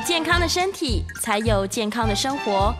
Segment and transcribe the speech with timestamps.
[0.00, 2.74] 健康的身体，才有健康的生活。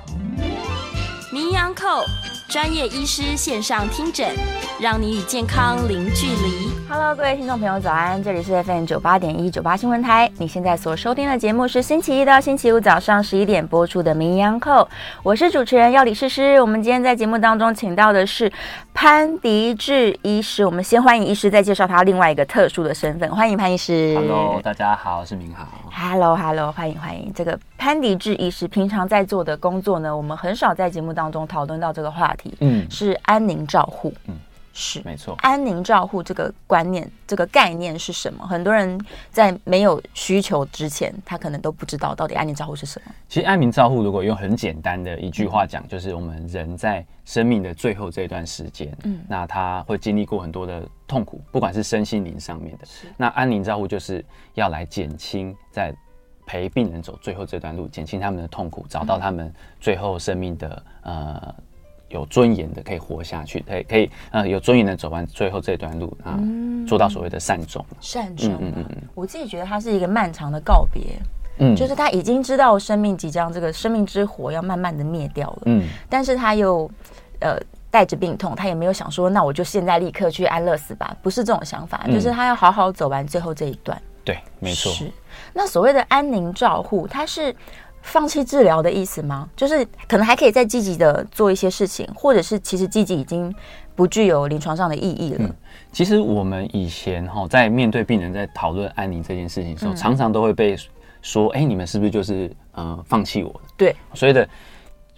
[1.32, 2.04] 名医安扣
[2.48, 4.34] 专业医师线上听诊，
[4.80, 6.68] 让你与健康零距离。
[6.88, 8.22] Hello，各位听众朋友，早安！
[8.22, 10.30] 这里是 FM 九八点一九八新闻台。
[10.38, 14.88] 你现在所收听的节目是星期一到星期五早上十一点播出的名医安扣，
[15.24, 16.60] 我是主持人要李诗诗。
[16.60, 18.50] 我们今天在节目当中请到的是
[18.94, 20.64] 潘迪志医师。
[20.64, 23.28] 我们先欢迎医师，再介绍他另外一个特殊的身份。
[23.34, 24.14] 欢迎潘医师。
[24.14, 25.66] Hello，大家好，我是明豪。
[25.90, 27.32] Hello，Hello，hello, 欢迎欢迎。
[27.34, 32.54] 这个潘迪志医师平常在做的工作呢，我们很少在节目当中讨论到这个话题。
[32.60, 34.14] 嗯，是安宁照护。
[34.28, 34.36] 嗯。
[34.80, 38.46] 是没错，安宁照护这个观念、这个概念是什么？
[38.46, 38.96] 很多人
[39.28, 43.12] 在没有需求之前，他可能都不知道到底安宁照护是什么。
[43.28, 52.86] 其实安宁照护如果用很简单的一句话讲，就是我们人在生命的最后这一段时间，嗯，那他会经历过很多的痛苦，不管是身心灵上面的。
[52.86, 54.24] 是，那安宁照护就是
[54.54, 55.92] 要来减轻在
[56.46, 61.54] 陪病人走最后这段路，减轻他们的痛苦，找到他们最后生命的呃。
[62.08, 66.38] 有尊严的可以活下去，可以可以呃有尊严的走完最后这段路啊，
[66.86, 67.84] 做到所谓的善终。
[68.00, 71.02] 善终，嗯嗯嗯，我自己觉得它是一个漫长的告别，
[71.58, 76.90] 嗯，就是他已经知道生命即将这个生命之火要慢慢的灭掉了，嗯，但是他又
[77.40, 77.58] 呃
[77.90, 84.00] 带着病痛，他也没有想说那我就现在立刻去安乐死吧，不是这种想法，就是他要好好走完最后这一段。
[84.24, 84.90] 对，没错。
[84.92, 85.10] 是，
[85.52, 87.54] 那所谓的安宁照护，它是。
[88.02, 89.48] 放弃治疗的意思吗？
[89.56, 93.54] 就是可能还可以再积极的做一些事情，或者是其实积极已经
[93.94, 95.38] 不具有临床上的意义了。
[95.40, 95.54] 嗯，
[95.92, 100.76] 其实我们以前哈在面对病人在讨论安宁这件事情的时候，嗯、常常都会被
[101.22, 104.48] 说：“哎、欸，你们是不是就是呃放弃我？”对，所以的。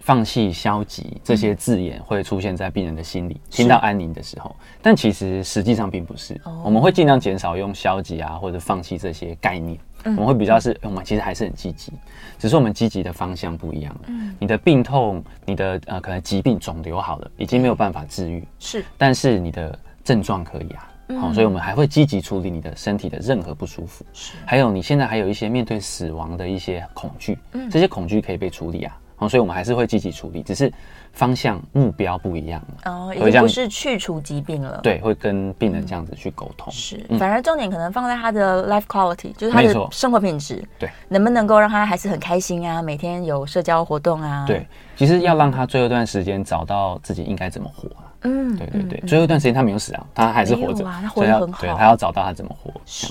[0.03, 6.41] 放弃、消极这些字眼会出现在病人的心里，听到安宁的时候，但其实实际上并不是。
[6.63, 11.91] 我们会尽量减少用消极啊或者放弃这些概念，我们会比较是，我们其实还是很积极，
[12.39, 13.95] 只是我们积极的方向不一样。
[14.07, 14.35] 嗯。
[14.39, 20.89] 你的病痛，你的呃可能疾病肿瘤好了，已经没有办法治愈，是，但是你的症状可以啊，
[21.19, 27.69] 好，所以我们还会积极处理你的身体的任何不舒服，是，还有你现在还有一些面对死亡的一些恐惧，嗯。
[27.69, 28.97] 这些恐惧可以被处理啊。
[29.29, 30.71] 所以，我们还是会积极处理，只是
[31.11, 32.91] 方向目标不一样了。
[32.91, 34.79] 哦，已经不是去除疾病了。
[34.81, 36.71] 对，会跟病人这样子去沟通。
[36.71, 40.63] 是，反而重点可能放在他的 life quality，就是他的生活品质。
[40.79, 42.81] 对，能不能够让他还是很开心啊？
[42.81, 44.45] 每天有社交活动啊？
[44.45, 44.65] 对，
[44.95, 48.10] 其实要让他最后一段时间找到自己应该怎么活啊。
[48.23, 51.61] 嗯，对对对，最后一段时间他没有死啊，他还是活着，他活得很好。
[51.61, 52.71] 对，他要找到他怎么活。
[52.85, 53.07] 是，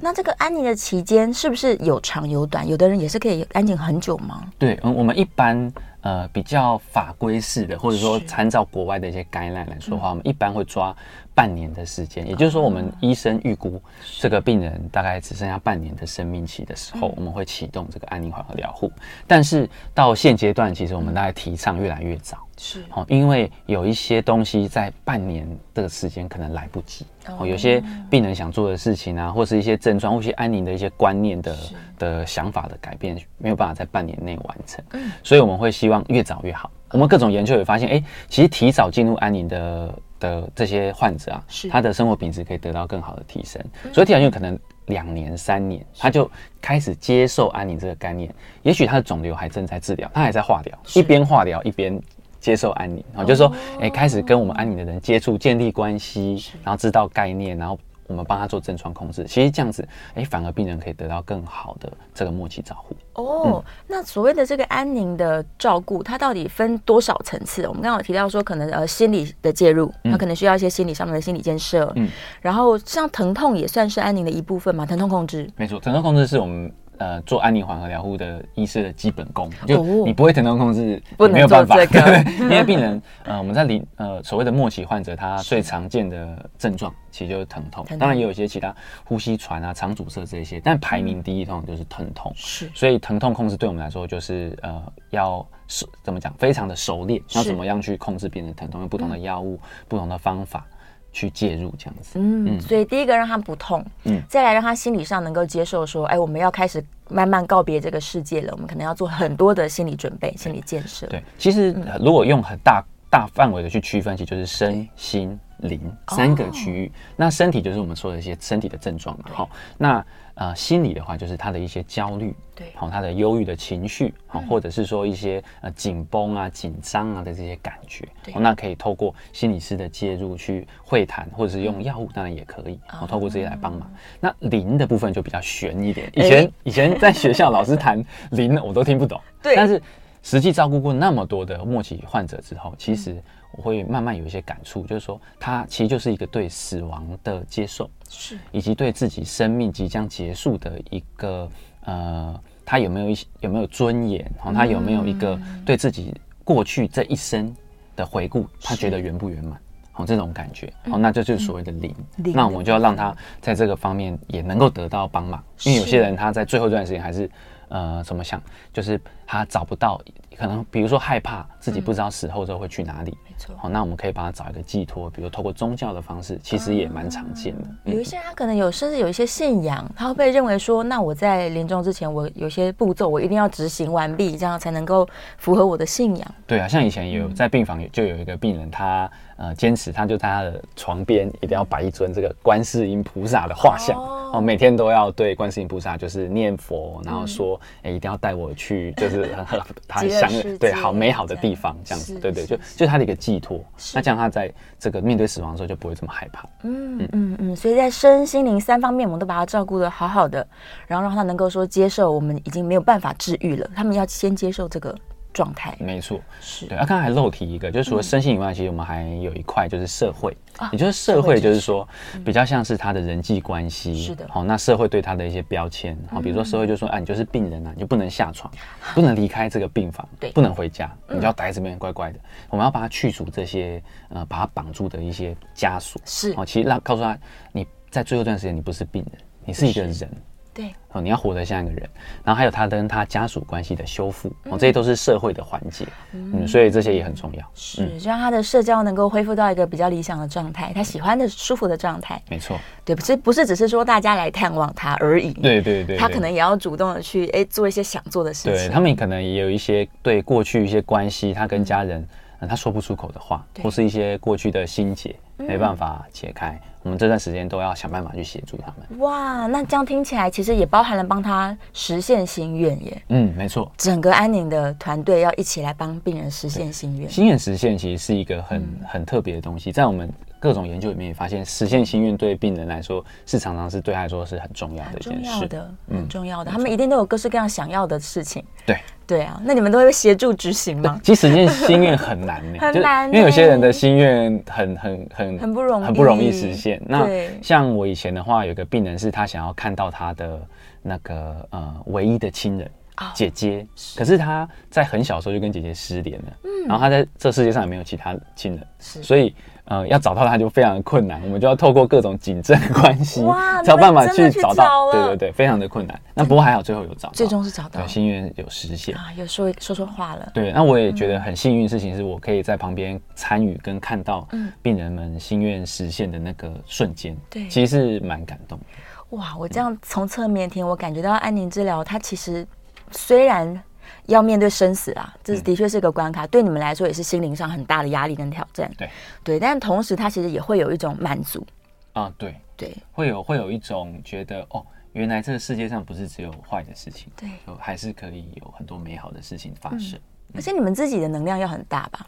[0.00, 2.66] 那这个安宁的期间是不是有长有短？
[2.68, 4.44] 有的人也是可以安宁很久吗？
[4.58, 10.94] 对，嗯，我们一般呃比较法规式的，或者说参照国外的一些 guideline 来说的话，我们一般会抓
[11.34, 13.80] 半年的时间，也就是说，我们医生预估
[14.20, 18.90] 这个病人大概只剩下半年的生命期的时候，我们会启动这个安宁缓和疗护。
[19.26, 22.38] 但是到现阶段，其实我们大概提倡越来越早。
[22.58, 31.56] 是哦，因为有一些东西在半年这个时间可能来不及哦，有些病人想做的事情啊，或是一些症状，或是安宁的一些观念的
[31.98, 34.84] 的想法的改变，没有办法在半年内完成。
[34.92, 36.70] 嗯，所以我们会希望越早越好。
[36.90, 39.92] 我们各种研究也发现，哎，其实提早进入安宁的
[40.22, 43.60] 的这些患者啊，他的生活品质可以得到更好的提升。
[43.92, 48.32] 所以提早进入可能两年、三年，他就开始接受安宁这个概念。
[48.62, 52.00] 也许他的肿瘤还正在治疗，他还在化疗，一边化疗一边。
[52.40, 59.24] 接受安宁啊，就是说，哎，开始跟我们安宁的人接触，建立关系，然后知道概念，然后我们帮他做症状控制。
[59.24, 62.96] 其实这样子，哎，反而病人可以得到更好的这个末期照护。
[63.14, 67.66] 哦，那所谓的这个安宁的照顾，它到底分多少层次？
[67.66, 71.92] 我们刚刚有提到说，可能呃心理的介入，它可能需要一些心理上面的心理建设。
[71.96, 72.08] 嗯，
[72.40, 74.86] 然后像疼痛也算是安宁的一部分嘛？
[74.86, 76.72] 疼痛控制，没错，疼痛控制是我们。
[77.02, 81.76] 呃，做安宁缓和疗护的医师的基本功，就你不会疼痛控制，不没有办法，
[82.38, 88.72] 因为病人呃，我们在临呃所谓的末期患者，他最常见的症状其实就是疼痛，当然也有一些其他
[89.04, 94.80] 呼吸喘啊、肠阻塞这些，但排名第一通常就是疼痛，是，所以疼痛控制对我们来说就是呃
[95.10, 100.64] 要熟怎么讲，非常的熟练，要怎么样去控制病人的疼痛，用不同的药物、不同的方法。
[101.12, 111.06] 去介入这样子，嗯，所以第一个让他不痛，嗯，再来让他心理上能够接受说，哎，我们要开始慢慢告别这个世界了，我们可能要做很多的心理准备、心理建设。
[111.08, 112.82] 对，其实如果用很大
[113.12, 115.78] 大范围的去区分，其实就是身心灵
[116.08, 116.90] 三个区域。
[117.14, 119.26] 那身体就是我们说的一些身体的症状嘛。
[119.30, 128.08] 好，那呃心理的话，就是他的一些焦虑，对，好，他的忧郁的情绪，好，或者是说一些呃紧绷啊、紧张啊的这些感觉。
[128.24, 132.80] 对，那可以透过心理师的介入去会谈，或者是用药物，当然也可以。
[132.86, 133.92] 好，透过这些来帮忙。
[134.20, 136.10] 那灵的部分就比较悬一点。
[136.14, 139.20] 以前以前在学校老师谈灵，我都听不懂。
[139.42, 139.78] 对，但是。
[140.22, 143.20] 实际照顾过那么多的末期患者之后，其实
[143.56, 151.50] 我会慢慢有一些感触，就是说，他其实就是一个对死亡的接受，是，以及对自己生命即将结束的一个
[151.84, 156.14] 呃，他有没有一些有没有尊严，然后他有没有一个对自己
[156.44, 157.52] 过去这一生
[157.96, 159.58] 的回顾，他觉得圆不圆满，
[159.90, 167.28] 好这种感觉，好，那这就是所谓的灵，那我们就要让他在这个方面也能够得到帮忙，因为有些人他在最后这段时间还是。
[167.72, 168.38] 呃，怎么想？
[168.70, 169.98] 就是他找不到，
[170.36, 173.16] 可能比如说害怕自己不知道死后之后会去哪里。
[173.26, 173.54] 没错。
[173.56, 177.68] 好，那我们可以帮他找一个寄托，比如透过宗教的方式，其实也蛮常见的。
[177.84, 185.08] 有一些人他可能有，甚至有一些信仰，他会被认为说，那我在临终之前，我有些步骤我一定要执行完毕，这样才能够
[185.38, 186.34] 符合我的信仰。
[186.46, 193.98] 对啊，像以前有在病房就有一个病人，他呃坚持，他就在他的床边一定要摆一尊这个观世音菩萨的画像。
[193.98, 203.62] 哦，每天都要对观世音菩萨就是念佛，然后说，哎、一定要带我去，就是很他想对好美好的地方，这样子，对对，就就他的一个寄托。
[203.94, 206.48] 那这样他在这个面对死亡的时候就不会这么害怕。
[206.62, 210.46] 嗯嗯嗯，所以在身心灵三方面，我们都把他照顾的好好的，
[210.86, 214.96] 然后让他能够说接受我们已经没有办法治愈了，他们要先接受这个。
[215.32, 216.76] 状态没错，是对。
[216.78, 220.36] 啊，刚才还漏提一个，就是除了身心以外，其实我们还有一块就是社会，
[220.72, 221.86] 也就是社会，就是说
[222.24, 223.94] 比较像是他的人际关系。
[224.02, 228.52] 是的，好，那社会对他的一些标签，好，比如说社会就说，啊，你就是病人啊，你就不能下床，
[228.94, 232.18] 不能离开这个病房，对，不能回家，你就要待在这边乖乖的。
[232.50, 236.00] 我们要把他去除这些呃，把他绑住的一些枷锁。
[236.04, 237.18] 是，哦，其实让告诉他，
[237.52, 240.08] 你在最后一段时间，你不是病人，你是一个人。
[240.54, 240.74] 对。
[240.92, 241.88] 哦，你要活得像一个人，
[242.22, 262.06] 然后还有他跟他家属关系的修复，哦，这些都是社会的环节，嗯，所以这些也很重要，是就让他的社交能够恢复到一个比较理想的状态，他喜欢的、舒服的状态，没错，对，不是不是只是说大家来探望他而已，对对对，他可能也要主动的去哎做一些想做的事情，对他们可能也有一些对过去一些关系，他跟家人
[262.46, 266.60] 他说不出口的话，或是一些过去的心结没办法解开。
[266.82, 268.98] 我们这段时间都要想办法去协助他们。
[268.98, 273.02] 哇，那这样听起来其实也包含了帮他实现心愿耶。
[273.08, 273.70] 嗯，没错。
[273.78, 277.08] 整个安宁的团队要一起来帮病人实现心愿。
[277.08, 280.12] 心愿实现其实是一个很、嗯、很特别的东西，在我们
[280.42, 285.30] 各种研究里面也发现，实现心愿对病人来说是常常是对他来说是很重要的一件事。
[285.30, 286.50] 很重要的，很重要的。
[286.50, 288.44] 嗯、他们一定都有各式各样想要的事情。
[288.66, 288.76] 对。
[289.04, 290.98] 对啊，那你们都会协助执行吗？
[291.04, 296.80] 其实实现心愿很难呢， 很难，因为有些人的心愿很很很很不容易，很不容易实现。
[296.86, 297.06] 那
[297.42, 300.40] 像我以前的话，有个病人是他想要看到他的
[300.80, 302.70] 那个呃唯一的亲人
[303.12, 303.66] 姐姐，
[303.96, 309.34] 可是他在很小的时候就跟姐姐失联了，嗯，然后他在这世界上也没有其他亲人，所以。
[309.72, 314.92] 呃，要找到他就非常的困难，我们就要透过各种警政关系，哇， 找办法去找到。
[314.92, 315.98] 对对对，非常的困难。
[316.12, 320.30] 那不过还好，最后有找到，最终是找到，对，心愿有实现啊，有说说说话了。
[320.34, 324.28] 对，那我也觉得很幸运的事情是我可以在旁边参与跟看到
[324.60, 329.16] 病人们心愿实现的那个瞬间，对，其实是蛮感动的。
[329.16, 332.46] 哇，我这样从侧面听，我感觉到安宁治疗它其实
[332.90, 333.58] 虽然。
[334.06, 338.70] 要面对生死啊，这是的确是一个关卡，嗯、对你们来说也是心灵上很大的压力跟挑战。
[338.76, 338.90] 对
[339.22, 341.46] 对，但同时他其实也会有一种满足
[341.92, 347.28] 啊，对对，会有会有一种觉得哦，原来这个世界上不是只有坏的事情，对，
[347.60, 349.98] 还是可以有很多美好的事情发生。
[350.34, 352.06] 而且你们自己的能量要很大吧？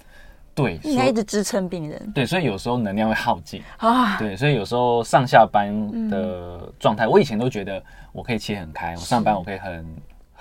[0.54, 2.12] 对，应该一直支撑病人。
[2.12, 4.16] 对，所以有时候能量会耗尽啊。
[4.18, 7.82] 对，所以有时候上下班的状态，嗯、我以前都觉得
[8.12, 9.86] 我可以切很开，我上班我可以很。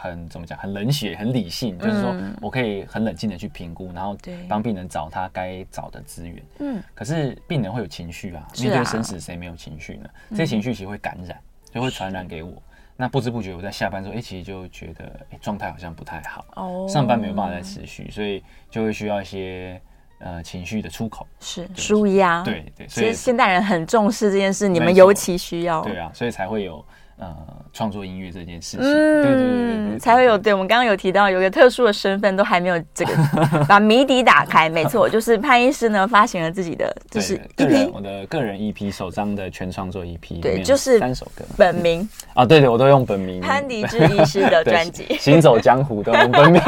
[0.03, 0.59] 很怎么讲？
[0.59, 4.17] 很冷血，很理性，就是说我可以很冷静的去评估，然后
[4.49, 6.43] 帮病人找他该找的资源。
[6.59, 10.09] 嗯，可是病人会有情绪啊，面对生死谁没有情绪呢？
[10.31, 11.39] 这些情绪其实会感染，
[11.73, 12.51] 就会传染给我。
[12.97, 19.81] 那不知不觉我在下班之后，哎，其实就觉得哎状态好像不太好，哦，上班没有办法再持续，所以就会需要一些
[20.19, 22.43] 呃情绪的出口，是舒压。
[22.43, 25.81] 对对，所以现代人很重视这件事，你们尤其需要。
[25.81, 26.83] 对啊，所以才会有。
[27.17, 27.35] 呃，
[27.71, 30.37] 创作音乐这件事情，嗯，对对对才会有。
[30.37, 33.13] 对，我们刚刚有提到有一个特殊的身份，都还没有这个
[33.69, 34.67] 把谜底打开。
[34.67, 43.39] 没错，就是潘医师呢发行了自己的，就是个人我的个人 EP 首张的全创作 EP，对，就是三首歌，本名 啊，对对，我都用本名。
[43.39, 46.61] 潘迪志医师的 专辑，行走江湖都用本名，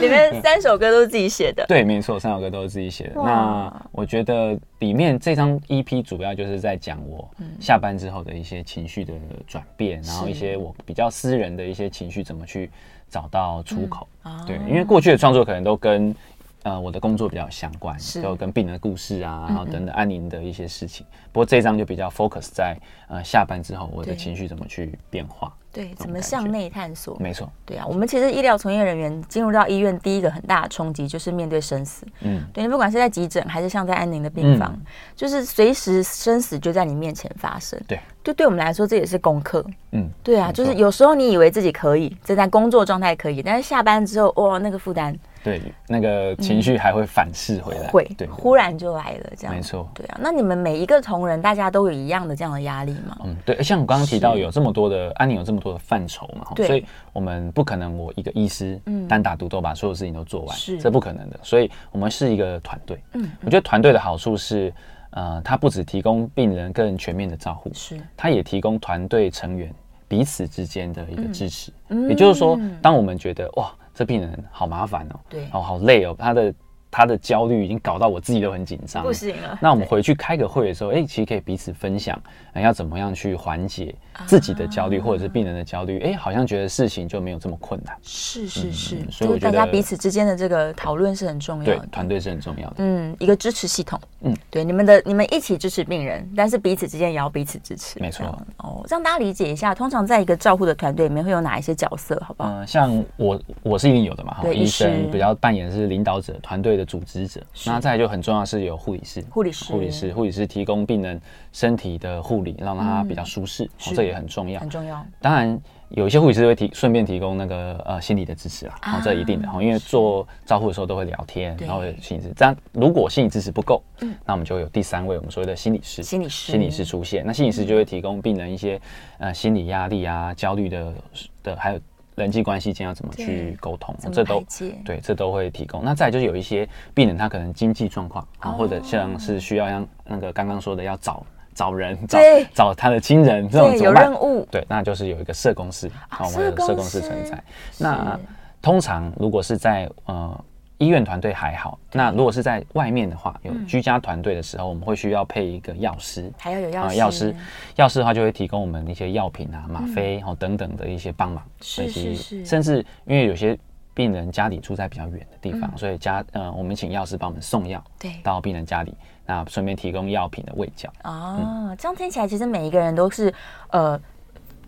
[0.00, 1.64] 里面三首歌都是自己写的。
[1.66, 3.12] 对，没错，三首歌都是自己写的。
[3.16, 7.28] 那我觉得里面这张 EP 主要就是在讲我
[7.58, 9.13] 下班之后的一些情绪的
[9.46, 12.70] 转变，然后一些我比较私人的一些情绪怎么去
[13.08, 14.08] 找到出口。
[14.46, 16.14] 对，因为过去的创作可能都跟
[16.62, 21.06] 呃我的工作比较相关，都跟病人的故事啊，然后等等安宁的一些事情。
[21.32, 22.76] 不过这张就比较 focus 在
[23.08, 25.52] 呃下班之后我的情绪怎么去变化。
[25.70, 27.18] 对，怎么向内探索？
[27.18, 32.06] 没错，对啊，我们其实医疗从业人员进入到医院，第一个很大的冲击就是面对生死。
[32.20, 37.76] 嗯，对，你不管是在急诊还是像在安宁的病房，嗯、就是随时生死就在你面前发生。
[37.88, 39.64] 对，就对我们来说，这也是功课。
[39.92, 45.16] 嗯，对啊，就是有时候你以为自己可以，正在工作状态可以，但是下班之后，哇，那个负担。
[45.44, 50.18] 对，那个情绪还会反噬回来，会，对，忽然就来了，这样，没错，对啊。
[50.18, 53.18] 那你们每一个同仁，大家都有一样的这样的压力吗？
[53.24, 61.38] 嗯，对，像我刚刚提到，有这么多的安宁，有这么多的范畴嘛，所以我们不可能我一个医师单打独斗把所有事情都做完，是，这不可能的。
[61.42, 62.98] 所以我们是一个团队。
[63.12, 64.72] 嗯，我觉得团队的好处是，
[65.14, 69.74] 呃，它不只提供病人更全面的照护，是，它也提供团队成员
[70.06, 71.72] 彼此之间的一个支持。
[71.88, 73.74] 嗯，也就是说，当我们觉得哇。
[73.96, 76.52] 这病人好麻烦哦，对，哦好累哦，他的。
[76.96, 79.58] 他的焦虑已经搞到我自己都很紧张，不行了。
[79.60, 82.16] 那我们回去开个会的时候，哎，其实可以彼此分享，
[82.54, 83.92] 要怎么样去缓解
[84.26, 85.98] 自己的焦虑，或者是病人的焦虑。
[85.98, 87.96] 哎，好像觉得事情就没有这么困难。
[88.00, 92.76] 是是是，所以大家彼此之间的这个讨论是很重要的，对，团队是很重要的。
[92.78, 94.00] 嗯，一个支持系统。
[94.20, 97.98] 嗯，对，你们的你们一起支持病人，但是彼此之间也要彼此支持。
[97.98, 98.24] 没错。
[98.58, 102.50] 哦，让大家理解一下，通常在一个照护的团队里面会有哪一些角色，好不好？
[102.50, 106.83] 嗯，像我我是一定有的嘛，哈，医生比较扮演的是领导者，团队的。
[106.84, 111.20] 组织者，那再来就很重要是有护理师，护理师，护理师，护理师提供病人
[111.52, 115.04] 身体的护理，让他比较舒适，这也很重要，很重要。
[115.20, 115.58] 当然，
[115.90, 122.34] 有一些护理师会提顺便提供那个呃心理的支持啦，哦，这一定的哈，因为做照护的时候都会聊天，然后心理支持。
[122.34, 128.80] 这样如果心理支持不够，嗯，那我们就有第三位我们所谓的心理师，心理师，心理师出现，那心理师就会提供病人一些
[129.18, 130.94] 呃心理压力啊、焦虑的
[131.42, 131.80] 的还有。
[132.14, 134.44] 人际关系间要怎么去沟通，这都
[134.84, 135.84] 对，这都会提供。
[135.84, 142.18] 那再就是有一些病人，他可能经济状况啊，或者像是需要像那个刚刚说的要找找人，找
[142.54, 147.42] 找他的亲人这种有任务，对，那就是有一个社工师，我们有社工师存在。
[147.78, 148.18] 那
[148.62, 150.44] 通常如果是在呃。
[150.78, 156.96] 医院团队还好，那如果是在外面的话，有居家团队的时候，我们会需要配一个药师，还要有药师。
[156.96, 157.36] 药师，
[157.76, 162.44] 药师的话就会提供我们一些药品啊、吗啡哦等等的一些帮忙，是是是。
[162.44, 163.56] 甚至因为有些
[163.94, 168.92] 病人家里住在比较远的地方，所以家呃，我们请药师帮我们送药，对，到病人家里，
[169.24, 170.92] 那顺便提供药品的喂教。
[171.04, 173.32] 哦，这样听起来其实每一个人都是
[173.70, 174.00] 呃。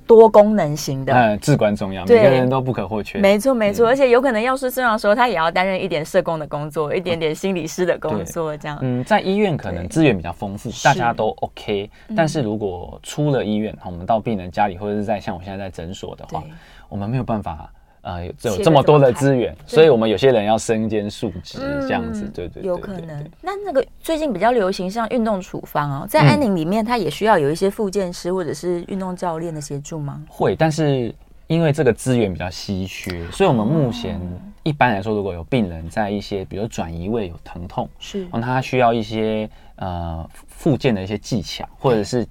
[0.06, 3.18] 多功能型的，嗯，至关重要，每个人都不可或缺。
[3.18, 8.78] 没错，没错，而且有可能药师虽然说他也要担任一点社工的工作，一点点心理师的工作，这样。
[8.82, 11.90] 嗯，在医院可能资源比较丰富，大家都 OK。
[12.16, 16.42] 但是如果出了医院，我们到病人家里，或者是在像我现在在诊所的话，
[16.88, 17.70] 我们没有办法。
[18.06, 23.30] 呃，有有这么多的资源，所以我们有些人要身兼数职这样子，对对，有可能。
[23.42, 30.22] 那那个最近比较流行像运动处方哦，在安宁里面，它也需要有一些复健师或者是运动教练的协助吗？
[30.28, 31.12] 会，但是
[31.48, 34.20] 因为这个资源比较稀缺，所以我们目前
[34.62, 42.24] 一般来说，如果有病人在一些比如转移位有疼痛，是，那他需要一些呃复健的一些技巧，或者是。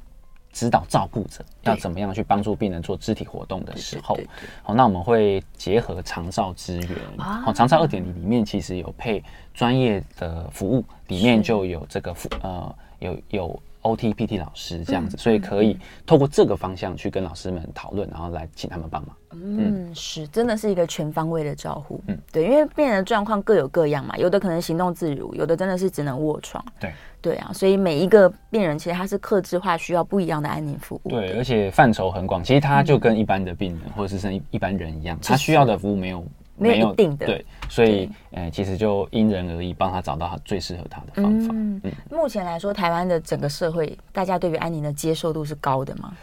[0.55, 4.17] 指导照顾者要怎么样去帮助病人做肢体活动的时候，
[4.63, 9.21] 好，那我们会结合长照资源，好，长照二点零里面其实有配
[9.53, 13.61] 专业的服务，里面就有这个服呃有有。
[13.85, 19.15] OT、PT 老师这样子，所以可以透过这个方向去跟老师们讨论，然后来请他们帮忙。
[19.31, 22.01] 嗯，是，真的是一个全方位的照护。
[22.07, 26.63] 嗯，对，因为病人的状况各有各样嘛，有的可能行动自如，有的真的是只能卧床。
[26.79, 31.09] 对，对啊，所以每一个病人其实他是客制化，需要不一样的安宁服务。
[31.09, 36.25] 对，而且范畴很广，其实他就跟一般的病人或者是像一一般人一样，他需要的服务没有。
[36.57, 41.53] 没有一定的对，所以呃，其实就因人而异，帮他找到他最适合他的方法。
[41.53, 46.13] 嗯，目前来说，台湾的整个社会，大家对于安宁的接受度是高的吗？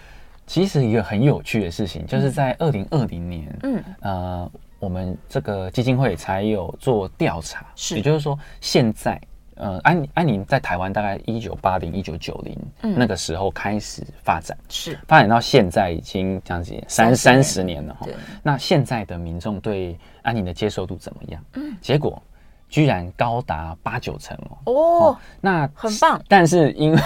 [0.46, 9.20] 其实一个很有趣的事情，就是在二零二零年，嗯呃，我们这个基金会才有做调查，是，也就是说，现在
[9.56, 12.56] 呃，安安宁在台湾大概一九八零一九九零
[12.96, 18.06] 那个时候开始发展，是发展到现在已经这样子三三十年了哈。
[18.42, 21.44] 那现在的民众对安宁的接受度怎么样？
[21.54, 22.20] 嗯，结果
[22.68, 24.72] 居然高达八九成哦。
[24.72, 26.20] 哦，那很棒。
[26.28, 26.98] 但是因为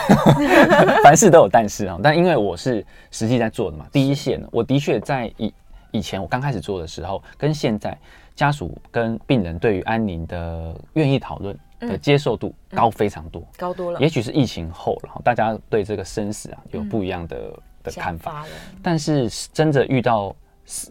[1.02, 5.52] 凡事都有但是啊，但因为我是实际在做的嘛，第一线，我的确在以
[5.90, 7.98] 以前我刚开始做的时候，跟现在
[8.36, 11.58] 家属跟病人对于安宁的愿意讨论。
[11.80, 14.00] 的接受度高非常多，高多了。
[14.00, 17.52] 也许是疫情后，然后大家对这个生死啊有不一样的
[17.82, 18.44] 的看法。
[18.82, 20.34] 但是真的遇到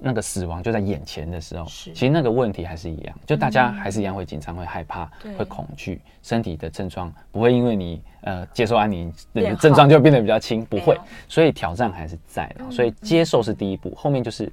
[0.02, 5.06] 那个死亡就在眼前的时候，其实那个问题还是一样，就大家还是一样会紧张、会害怕、
[5.38, 6.00] 会恐惧。
[6.22, 10.98] 身体的症状不会因为你呃接受安宁，你的症状就变得比较轻，不会。
[11.28, 12.72] 所以挑战还是在的。
[12.72, 14.52] 所以接受是第一步，后面就是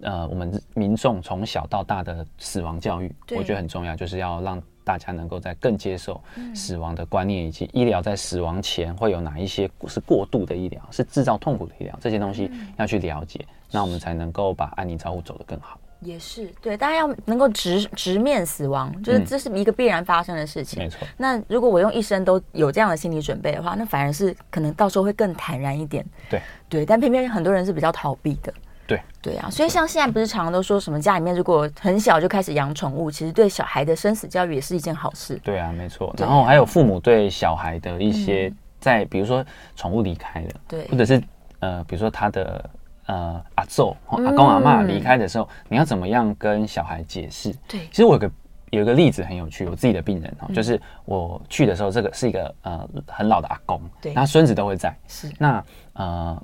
[0.00, 4.62] 呃我们民众从小到大的死亡教育，我觉得很重要，就是要让。
[4.86, 6.22] 大家能够在更接受
[6.54, 15.76] 死亡的观念，以及医疗在死亡前会有哪一些是过度的医疗，是制造痛苦的医疗，这些东西要去了解，那我们才能够把安宁照护走得更好。
[16.00, 20.78] 也是对，大家要能够直直面死亡，就是这是一个必然发生的事情。
[20.78, 21.08] 没错。
[21.16, 26.06] 那如果我用一生都有这样的心理准备的话，那反而是可能到时候会更坦然一点。
[26.30, 28.52] 对对，但偏偏很多人是比较逃避的。
[28.86, 29.00] 对。
[29.20, 35.34] 对啊，所以像现在不是常常都说什么家里面如果很小就开始养宠物，其实对小孩的生死教育也是一件好事。
[35.42, 36.14] 对啊，没错。
[36.16, 41.20] 然后还有父母对小孩的一些在，比如说宠物离开了，对，或者是
[41.58, 42.70] 呃，比如说他的
[43.06, 47.52] 呃阿祖、阿公、阿妈离开的时候，你要怎么样跟小孩解释？
[47.66, 48.30] 对，其实我有个
[48.70, 55.28] 有一个例子很有趣，我自己的病人哦，就是我去的时候，这个是一个呃很老的阿公，对，他孙子都会在，是。
[55.36, 55.64] 那
[55.94, 56.40] 呃。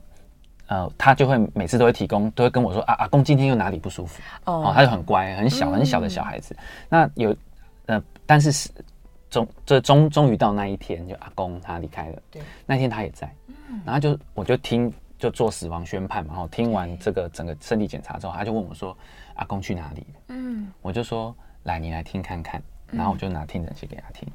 [0.73, 4.23] 呃，他就会每次都会提供，都会跟我说啊，阿公今天又哪里不舒服？
[4.47, 6.57] 哦，哦，他就很乖，很小很小的小孩子。
[6.59, 7.37] 嗯、那有
[7.85, 8.71] 呃，但是是
[9.29, 13.31] 终这终终于到那一天，就阿公他离开了，对，那天他也在，
[13.69, 18.97] 嗯、然后就我就听就做死亡宣判嘛，然后听完这个整个身体检查之后，他就问我说，
[19.35, 20.00] 阿公去哪里？
[20.00, 20.21] 了？
[20.29, 24.26] 嗯，我就说来，你来听看看，然后我就拿听诊器给他听，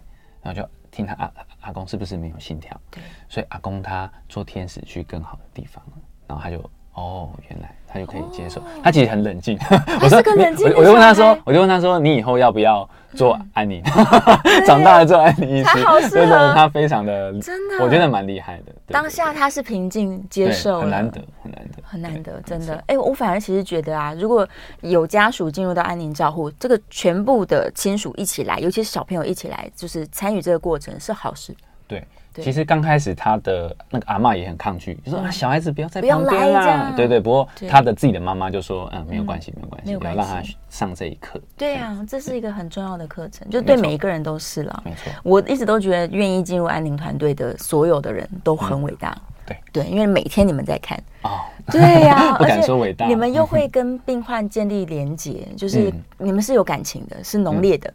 [0.43, 2.79] 然后就听他阿阿公是不是没有心跳？
[2.91, 5.83] 对，所以阿公他做天使去更好的地方。
[5.87, 5.93] 了。
[6.27, 6.57] 然后他就
[6.93, 8.61] 哦，原来他就可以接受。
[8.83, 9.57] 他其实很冷静。
[10.01, 13.83] 我说我我就问他说，我就问他说，你以后要不要做安宁？
[14.65, 18.73] 长大了做安宁医师，真的他非常的真的，我觉得蛮厉害的。
[18.87, 22.83] 当下他是平静接受，很难得，很难得，很难得，真的。
[22.87, 24.47] 哎，我反而其实觉得啊，如果
[24.81, 31.55] 有家属进入到安宁照护，这个全部的亲属一起来，尤其是小朋友一起来，就是参与这个过程是好事。
[31.87, 32.03] 对。
[32.43, 36.93] 其实刚开始他的那个阿嬷也很抗拒，就说啊，小孩子不要在旁边啦。
[36.95, 41.39] 对对，不过他的自己的妈妈就说，嗯，没有关系，没有关系，不要让他上这一课。
[41.57, 44.83] 对啊，这是一个很重要的课程，就对每一个人都是了。
[44.85, 49.17] 没错，我一直都觉得愿意进入安宁团队的所有的人都很伟大。
[49.45, 49.57] 对。
[49.71, 50.97] 对，因为每天你们在看。
[51.23, 51.39] 哦，
[51.71, 57.91] 对呀， 不敢说伟大，你们又 会跟病患建立连结，就是你们是有感情的，是浓烈的。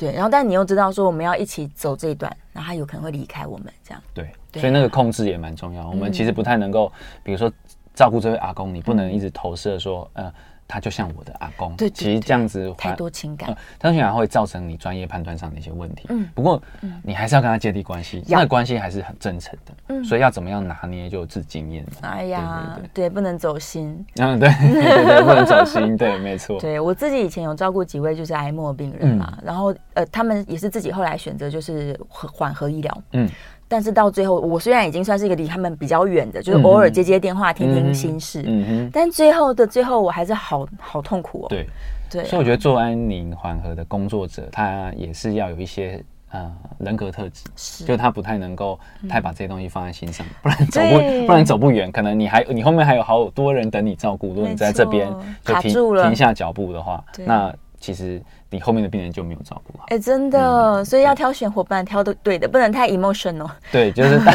[0.00, 4.02] 对，然后但你又知道说我们要一起走这一段，然后他有可能会离开我们这样。
[4.14, 5.86] 对，所以那个控制也蛮重要。
[5.90, 6.90] 我们其实不太能够，
[7.22, 7.52] 比如说
[7.92, 10.32] 照顾这位阿公，你不能一直投射说，呃，
[10.70, 11.74] 他就像我的阿公。
[11.76, 16.06] 对，其实这样子太多情感，当然会造成你专业判断上的一些问题。
[16.10, 16.62] 嗯，不过
[17.02, 19.72] 你还是要跟他建立关系，那个关系还是很真诚的。
[19.88, 21.84] 嗯，所以要怎么样拿捏，就有自经验。
[22.02, 24.06] 哎呀，对，不能走心。
[24.16, 25.96] 嗯，对 对对，不能走心。
[25.96, 26.60] 对，没错。
[26.60, 29.74] 对我自己以前有照顾几位就是癌末病人嘛，然后。
[29.94, 33.28] 呃，他们也是自己后来选择就是缓和医疗，嗯，
[33.70, 41.46] 但是到最后，我虽然已经算是一个离他们比较远的，就是偶尔接接电话，听听心事，嗯哼，但最后的最后，我还是好好痛苦哦。
[41.48, 41.64] 对。
[42.10, 46.02] 对，所以我觉得做安宁缓和的工作者，他也是要有一些
[46.32, 48.76] 呃人格特质，就他不太能够
[49.08, 55.08] 太把这些东西放在心上，不然走不不然走不远，可能你还你后面还有好多人等你照顾，如果你在这边
[55.44, 58.20] 就停停下脚步的话，那其实。
[58.50, 63.48] 你后面的病人就没有照顾好，哎，真的，所以要挑选伙伴，挑的对的，不能太 emotional。
[63.70, 64.18] 对，就是，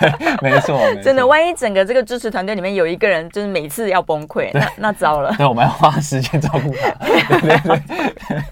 [0.00, 5.34] 对，没错，真的，万一整个这个支持团队里面有一个人就是每次要崩溃，那那糟了。
[5.38, 6.90] 那我们要花时间照顾他。
[7.40, 7.82] 对对
[8.28, 8.42] 对。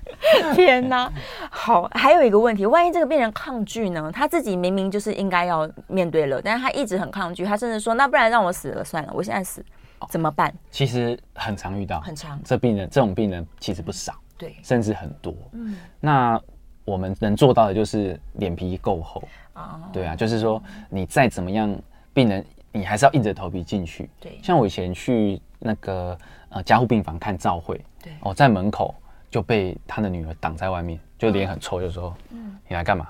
[0.55, 1.11] 天哪，
[1.51, 4.11] 好，还有一个问题，万一这个病人抗拒呢？
[4.13, 9.65] 他自己明明就是应该要面对了，但是他一直很抗拒，他甚至说，那不然让我死了算了，我现在死。
[10.11, 10.53] 怎么办？
[10.71, 12.41] 其实很常遇到，很常。
[12.45, 15.35] 这病人这种病人其实不少，对，甚至很多。
[15.53, 16.41] 嗯，那
[16.85, 19.81] 我们能做到的就是脸皮够厚啊。
[19.93, 21.77] 对啊，就是说你再怎么样，
[22.13, 24.09] 病人你还是要硬着头皮进去。
[24.21, 28.95] 对，像我以前去那个呃加护病房看照会，对，哦，在门口
[29.31, 33.09] 就被他的女儿挡在外面，就脸很臭，就说：“嗯，你来干嘛？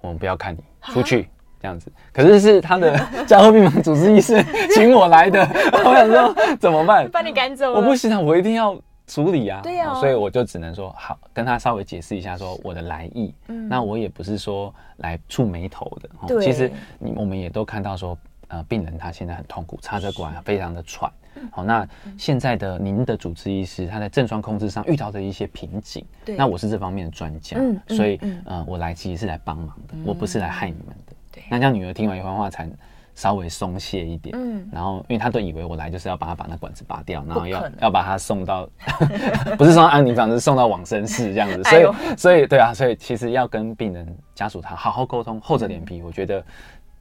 [0.00, 0.62] 我们不要看你，
[0.92, 1.28] 出去。”
[1.60, 4.44] 这样子，可是是他的 加护病房主治医师
[4.74, 5.40] 请我来的，
[5.84, 7.08] 我想说怎么办？
[7.10, 7.72] 把你赶走？
[7.72, 9.60] 我不行啊，我一定要处理啊。
[9.62, 13.34] 对呀、哦，所以我就只能说好，跟他稍微解释一下，说我的来意。
[13.48, 16.08] 嗯，那我也不是说来触眉头的。
[16.28, 18.16] 对，其实你我们也都看到说，
[18.48, 21.10] 呃，病人他现在很痛苦，插着管非常的喘。
[21.52, 30.96] 好，那现在的您的主治医师他在症状控制上遇到的一些瓶颈，对，那我是这方面的专家，嗯，所以嗯、呃，我来其实是来帮忙的，我不是来害你们
[31.40, 31.46] 的。
[31.50, 32.68] 那这样女儿听完一番话才
[33.14, 38.68] 稍微松懈一点，嗯，然后因为她都以为我来就是要帮她把那管子拔掉，然后要要把她送到，
[39.58, 46.40] 不是送到安宁房，是送到往生室这样子，所以所以对啊，所以其实要跟病人家属他好好沟通，厚着脸皮，我觉得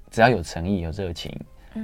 [0.09, 1.31] 只要有诚意有热情，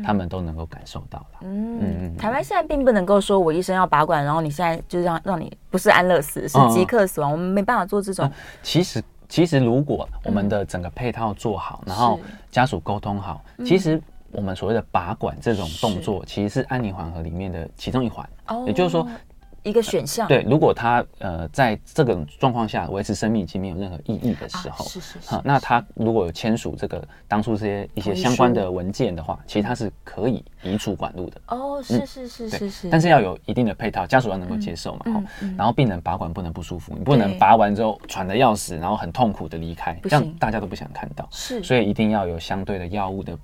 [0.04, 1.40] 他们都能够感受到了。
[1.42, 8.28] 嗯嗯，台湾现在并不能够说我医生要拔管，然后你现在就让让你不是安乐死，是即刻死亡，我们没办法做这种。
[8.64, 9.00] 其实。
[9.34, 12.20] 其实，如果我们的整个配套做好，嗯、然后
[12.52, 14.00] 家属沟通好，其实
[14.32, 18.30] 我们所谓的拔管这种动作，其实是安宁缓和里面的其中一环。
[18.50, 19.08] 哦，也就是说。
[19.64, 31.42] 一个选项、呃、对，如果他呃在这个状况下维持生命已经没有任何意义的时候，啊、是是是，是、呃，那他如果有签署这个当初这些一些相关的文件的话，其实他是可以移除管路的。
[31.48, 35.02] 哦，是是是是是，但是要有一定的配套，家属要能够接受嘛。
[35.06, 41.28] 嗯嗯、然后病人拔管不能不舒服，你不能拔完之后喘的要死，然后很痛苦的离开，这样大家都不想看到。
[41.32, 43.38] 是，所以一定要有相对的药物的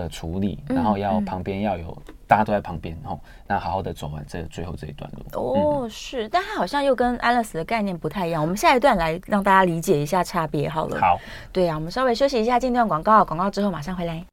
[0.00, 1.96] 的处理，然后要旁边要有。
[2.26, 8.40] 大家都在旁边吼，那好好的走完这最后这一段路哦，是，但它好像又跟安乐死的概念不太一样。
[8.40, 10.98] 我们下一段来让大家理解一下差别好了。
[10.98, 11.20] 好，
[11.52, 14.24] 对啊，我们稍微休息一下，进段广告，广告之后马上回来。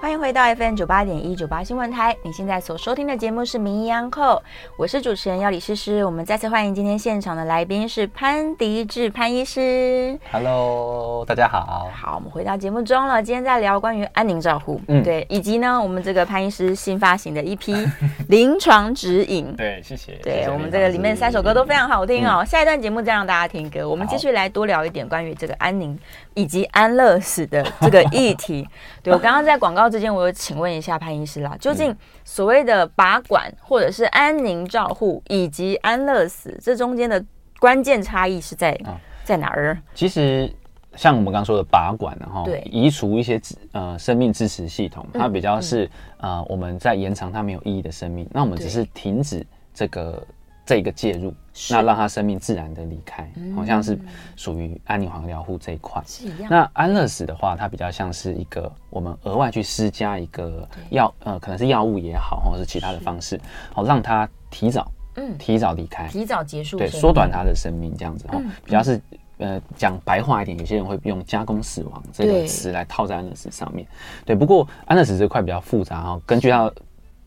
[0.00, 4.38] 欢迎回到 FM 九八点一九八新闻台，你现在所收听的节目是《名医央叩》，
[4.78, 6.02] 我是主持人药李诗诗。
[6.02, 10.18] 我们再次欢迎今天现场的来宾是潘迪志潘医师。
[10.32, 11.90] Hello，大家好。
[11.94, 13.22] 好，我们回到节目中了。
[13.22, 17.76] 今天在聊关于安宁照护，嗯，对，以及呢，我们这个潘医师新发行的一批
[18.28, 19.54] 临床指引。
[19.54, 20.12] 对，谢谢。
[20.22, 22.38] 对我们这个里面三首歌都非常好听哦。
[22.38, 25.96] 嗯、下一段节目再让大家听歌，我们继续来多聊一点关于这个安宁
[26.32, 28.66] 以及安乐死的这个议题。
[29.04, 29.89] 对，我刚刚在广告。
[29.90, 37.22] 之间，我有请问一下潘医师啦，究竟所谓的拔管或者是安宁照护以及安乐死，这中间的
[37.58, 38.78] 关键差异是在
[39.24, 39.76] 在哪儿？
[39.94, 40.50] 其实
[40.94, 43.40] 像我们刚刚说的拔管，然后移除一些
[43.72, 50.24] 呃生命支持系统，它比较是呃我们在延长它没有意义的生命，那我们只是停止这个。
[50.70, 51.34] 这一个介入，
[51.68, 53.98] 那让他生命自然的离开，好像是
[54.36, 56.00] 属于安宁缓和疗护这一块。
[56.48, 63.40] 那安乐死的话，它比较像是一个我们额外去施加一个药，呃，可能是药物也好，或者是其他的方式，
[63.74, 68.28] 好让他提早，嗯，提早离开，提早结束，对，缩短他的生命这样子。
[68.28, 69.02] 哈，比较是，
[69.38, 73.84] 呃，讲白话一点，有些人会用加工死亡这个词来套在安乐死上面。
[74.24, 76.70] 对，不过安乐死这块比较复杂哈，根据他。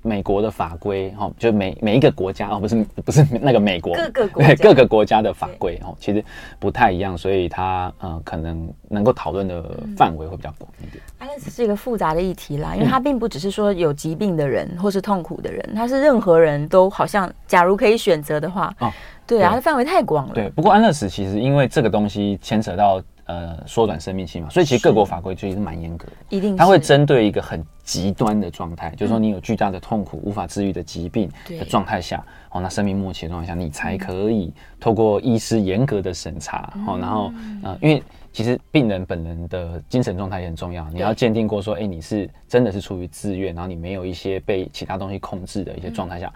[0.03, 6.23] 美国的法规哈，就每每一个国家哦，不是不是那个美国，各个国 各个国家的法规哦，其实
[6.59, 9.63] 不太一样，所以它呃可能能够讨论的
[9.97, 11.01] 范围会比较广一点。
[11.17, 18.91] 安乐死是一个复杂的议题啦，因为它并不只是说有疾病的人或是痛苦的人，它是任何人都好像，假如可以选择的话，哦，
[19.25, 20.33] 对啊，它的范围太广了。
[20.33, 23.01] 对，不过安乐死其实因为这个东西牵扯到。
[23.25, 37.31] 呃，缩短生命期嘛，所以其实各国法规其实是蛮严格的，一定，它会针对一个很极端的状态，就是说你有巨大的痛苦、无法治愈的疾病的状态下，哦，那生命末期的状态下，你才可以透过医师严格的审查，哦，然后
[37.63, 46.33] 呃，因为其实病人本人的精神状态也很重要，你要鉴定过说，哎，你是真的是出于自愿，然后你没有一些被其他东西控制的一些状态下。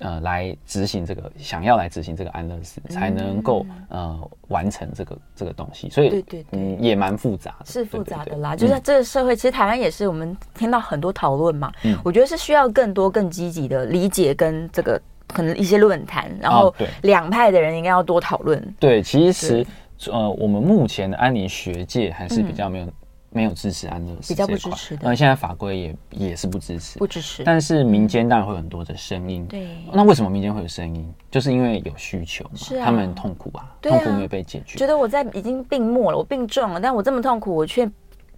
[0.00, 8.56] 呃，来执行这个，想要来执行这个安乐死，才能够呃完成这个这个东西，所以对对嗯也蛮复杂的，是复杂的啦。
[8.56, 11.72] 就是这个社会，其实台湾也是，我们听到很多讨论嘛。
[11.84, 18.74] 嗯，我觉得是需要更多更积极的理解跟这个可能一些论坛，然后两派的人应该要多讨论。
[18.80, 19.64] 对，其实
[20.10, 22.88] 呃，我们目前的安宁学界还是比较没有。
[23.34, 25.00] 没有支持安乐死，比较不支持的。
[25.02, 27.42] 那现在法规也也是不支持，不支持。
[27.42, 29.44] 但是民间当然会有很多的声音。
[29.46, 29.66] 对。
[29.92, 31.12] 那为什么民间会有声音？
[31.32, 32.50] 就是因为有需求嘛。
[32.54, 32.84] 是啊。
[32.86, 34.78] 他们痛苦啊，痛苦没有被解决。
[34.78, 37.84] 觉得我在已经病末了，我病重了，但我这么痛苦，我却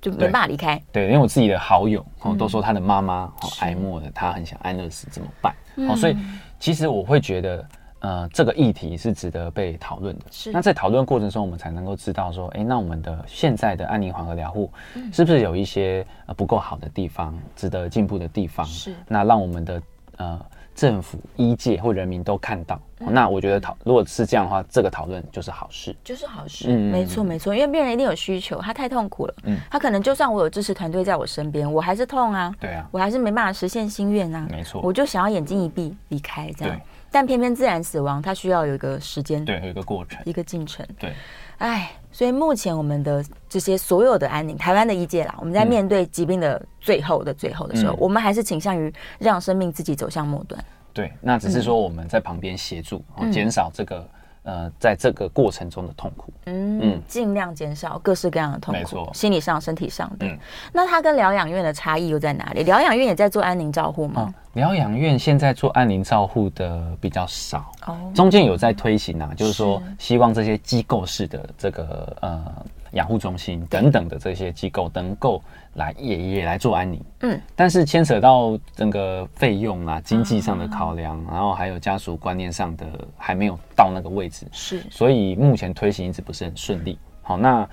[0.00, 0.82] 就没办法离开。
[0.90, 5.54] 对，因为我自己的好友哦都说他的妈妈哦癌末了，他很想安乐死，怎么办？
[5.90, 6.16] 哦，所以
[6.58, 7.62] 其实我会觉得。
[8.06, 10.26] 呃，这个议题是值得被讨论的。
[10.30, 14.70] 是，那在讨论过程中，我们才能够知道说，哎，那我们的现在的安宁缓和疗护，
[15.12, 18.64] 是不是有一些呃不够好的地方，值得进步的地方？
[18.64, 19.82] 是，那让我们的
[20.18, 20.40] 呃
[20.72, 26.66] 政府、医界或人民都看到，嗯、那我觉得讨如果是这样的话，这个讨论就是好事，就是好事。
[26.68, 29.34] 嗯，没错没错，因为病人一定有需求，他太痛苦了。
[29.42, 32.54] 嗯，他可能就算我有支持团队在我身边，我还是痛啊。
[32.60, 34.46] 对啊，我还是没办法实现心愿啊。
[34.48, 36.80] 没错，我就想要眼睛一闭离开这样。
[37.16, 37.20] 对。
[37.20, 40.86] 但偏偏自然死亡，它需要有一个时间，对，有一个过程，一个进程。
[40.98, 41.14] 对。
[41.58, 50.62] 哎，所以目前我们的这些所有的安宁，台湾的医界啦，我们在面对疾病的最后的最后的时候，嗯、我们还是倾向于让生命自己走向末端。
[50.92, 54.06] 对，那只是说我们在旁边协助，嗯、减少这个。
[54.46, 60.24] 呃，在这个过程中的痛苦，嗯嗯，尽量减少各式各样的痛苦，没错，心理上、身体上的。
[60.24, 60.38] 嗯，
[60.72, 62.62] 那它跟疗养院的差异又在哪里？
[62.62, 64.32] 疗养院也在做安宁照护吗？
[64.52, 72.44] 疗养院现在做安宁照护的比较少，哦，中间有在推行啊，就是说希望这些机构式的这个呃。
[72.92, 75.42] 养护中心等等的这些机构能够
[75.76, 82.86] 来也也来做安宁，嗯，但是牵扯到整个费用啊、经济上的考量，然后还有家属观念上的
[83.16, 86.98] 还没有到那个位置，是，所以目前推行一直不是很顺利。
[87.22, 87.68] 好，那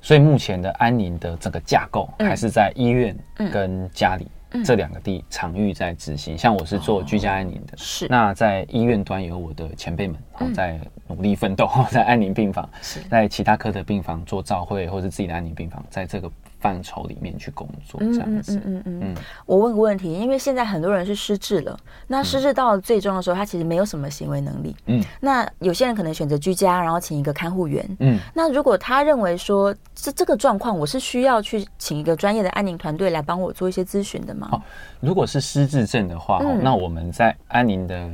[0.00, 3.16] 所以目前的安宁的整个架构还是在医院
[3.52, 4.26] 跟家里。
[4.64, 8.06] 这两个地场域在执行，像我是做居家安宁的，是。
[8.08, 10.16] 那在医院端有我的前辈们
[10.54, 12.66] 在努力奋斗， 在安宁病房，
[13.10, 16.32] 在其他科的病房做照会，或者自己的安宁病房，在这个。
[16.60, 18.56] 范畴里面去工作，这样子。
[18.56, 19.14] 嗯嗯嗯嗯。
[19.46, 24.74] 我问个问题，因为现在很多人是失智了，那失智到了最终的时候，他其实没有什么行为能力。
[24.86, 25.02] 嗯。
[25.20, 27.96] 那有些人可能选择居家，然后请一个看护员。
[28.00, 28.18] 嗯。
[28.34, 34.48] 那如果他认为说这这个状况，我是需要去请一个专业的安宁团队来帮我做一些咨询的吗？
[34.52, 34.62] 哦，
[35.00, 38.08] 如果是失智症的话，那我们在安宁的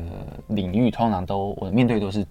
[0.49, 2.25] 领域通常都我面对都是。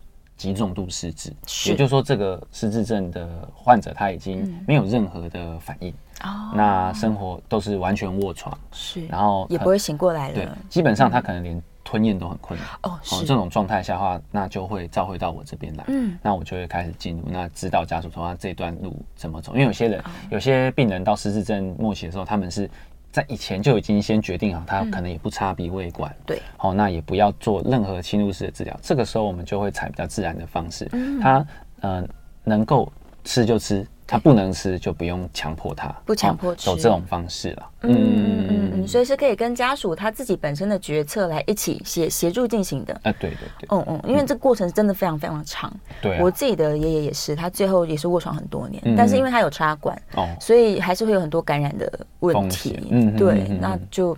[0.43, 1.31] 极重度失智，
[1.69, 5.89] 也就是说，这个失智症的患者他已经没有任何的反应，
[6.21, 22.69] 哦，那生活都是完全卧床，是，然后也不会醒过来了，对，基本上他可能连吞咽都很困难，哦，这种状态下的话，那就会召回到我这边来，嗯，那我就会开始进入，那指导家属说他这段路怎么走，因为有些人，有些病人到失智症末期的时候，他们是。
[23.13, 28.77] 在以前就已经先决定好，他可能也不插鼻胃管，对，好，那也不要做任何侵入式的治疗。
[28.81, 30.89] 这个时候我们就会采比较自然的方式，
[31.21, 31.45] 他
[31.81, 32.03] 呃
[32.43, 32.91] 能够
[33.23, 33.87] 吃就吃。
[34.13, 37.69] 他不能吃，就不用强迫他，不强迫吃，走这种方式了。
[37.81, 42.93] 嗯嗯嗯嗯，所以是可以跟家属他自己本身的决策来一起协协助进行的。
[43.01, 43.67] 啊，对对对。
[43.71, 45.73] 嗯嗯，因为这个过程真的非常非常长。
[45.99, 46.21] 对。
[46.21, 52.79] 我自己的爷爷也是，他最后也是卧床很多年，但是因为他有插管，哦，所以还是会有很多感染的问题。
[52.91, 54.15] 嗯，对，那就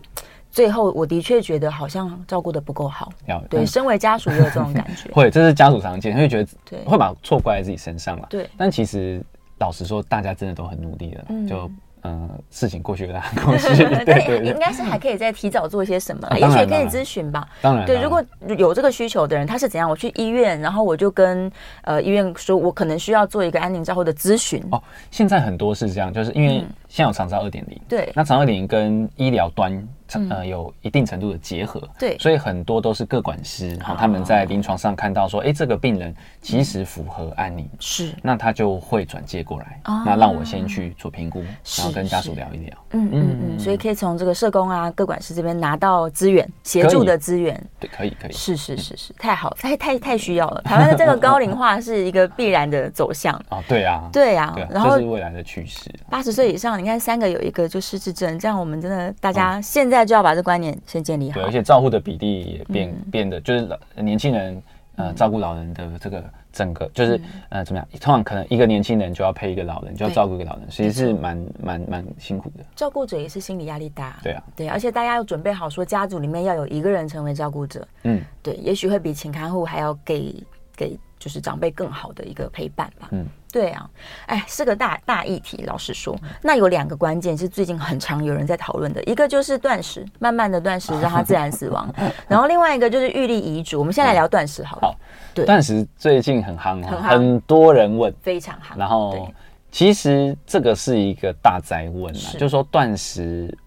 [0.52, 3.14] 最后我的确觉得好像照顾的不够好。
[3.50, 5.10] 对，身为家属也有这种感觉。
[5.16, 8.28] 会，这是家属常见，会觉得对，会把错怪在自己身上了。
[8.30, 9.24] 对，但其实。
[9.66, 11.68] 老实说，大家真的都很努力了，嗯、就
[12.04, 13.68] 嗯、呃，事情过去了，过去，
[14.06, 17.48] 对对对，应该是还可以再提早做一些什么，啊、也许可以咨询吧。
[17.64, 18.24] 当然，对，如果
[18.60, 19.90] 有这个需求的人，他是怎样？
[19.90, 21.52] 我去医院，然后我就跟
[21.82, 24.64] 呃医院说，我可能需要做一个安宁照后的咨询。
[24.70, 26.64] 哦，现在很多是这样，就是因为
[26.96, 29.86] 现在有长照二点零，对，那长照二点零跟医疗端。
[30.30, 41.40] 呃，有一定程度的结合，对，所以很多都是各管师，哈，他们在临床上看到说，哎，这个病人其实符合安宁，是，那他就会转介过来，那让我先去做评估，
[41.76, 53.34] 然后跟家属聊一聊，嗯嗯嗯，所以可以从这个社工啊、各管师这边拿到资源，协助的资源，对，可以可以，是是是是，太好，太太太需要了，台湾的这个高龄化是一个必然的走向。
[53.50, 60.06] 啊，对啊，对啊，然后是未来的趋势，八十岁以上，你看三个有一个就失智症，这样我们真的大家现在。
[60.06, 64.62] 就要把这观念先建立好，对，而且照护的比例也变、嗯、变得，就是老年轻人
[64.98, 67.88] 呃照顾老人的这个整个就是、嗯、呃怎么样？
[68.00, 72.64] 通常可能一个年轻人就要配一个老人，就要照顾一个老人，对其实是蛮蛮蛮辛苦的。
[72.76, 80.36] 照顾者也是心理压力大，对啊，对，而且大家要准备好，说家族里面要有一个人成为照顾者，嗯，对，也许会比请看护还要给
[80.76, 83.26] 给就是长辈更好的一个陪伴吧，嗯。
[83.56, 83.90] 对啊，
[84.26, 85.64] 哎，是个大大议题。
[85.66, 91.90] 老实说，那有两个关键是最近很常有人在讨论的，一个就是断食，慢慢的断食让它自然死亡，
[92.28, 93.80] 然后另外一个就是预立遗嘱。
[93.80, 94.88] 我们现在来聊断食好了。
[94.90, 94.96] 好，
[95.34, 98.78] 对，断食最近很夯，很夯，很多人问，非常夯。
[98.78, 99.30] 然后，
[99.72, 103.58] 其实这个是一个大灾问啊，就是说断食。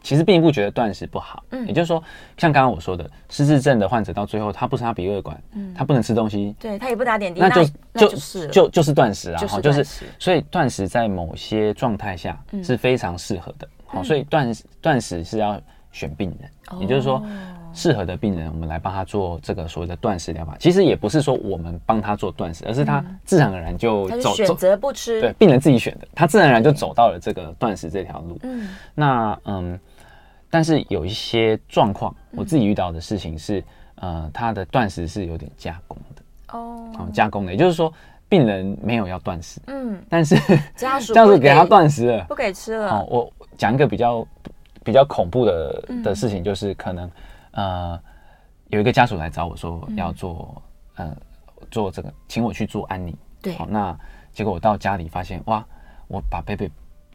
[0.00, 2.02] 我其实并不觉得断食不好，嗯，也就是说，
[2.36, 9.84] 像刚刚我说的，失智症的患者到最后他不插鼻胃管，嗯，他不能吃东西，对，他也不打点滴，那就就就就是断食啊，哈，就是
[10.18, 15.60] 所以断食在某些状态下是非常适合的，好，所以断断食是要
[15.92, 17.22] 选病人，也就是说。
[17.72, 20.56] 适合的病人，我们来帮他做这个所谓的断食疗法。
[20.58, 25.20] 其实也不是说我们帮他做断食，而是他自然而然就走，选择不吃。
[25.20, 28.36] 对，病人自己选的，他自然而然就走到了这个断食这条路。
[28.42, 29.78] 嗯，那嗯，
[30.50, 33.62] 但是有一些状况，我自己遇到的事情是，
[33.94, 36.22] 呃，他的断食是有点加工的。
[36.58, 37.92] 哦，加工的，也就是说，
[38.28, 40.34] 病人没有要断食，嗯，但是
[40.74, 42.90] 家属 家属给他断食了，不给吃了。
[42.90, 44.26] 哦，我讲一个比较
[44.82, 47.08] 比较恐怖的的事情，就是可能
[47.52, 48.00] 呃
[48.70, 50.60] 有一个家属来找我说要做
[50.96, 51.16] 呃
[51.70, 53.96] 做这个，请我去做安宁，对，好，那
[54.32, 55.64] 结果我到家里发现，哇，
[56.08, 56.68] 我把贝贝。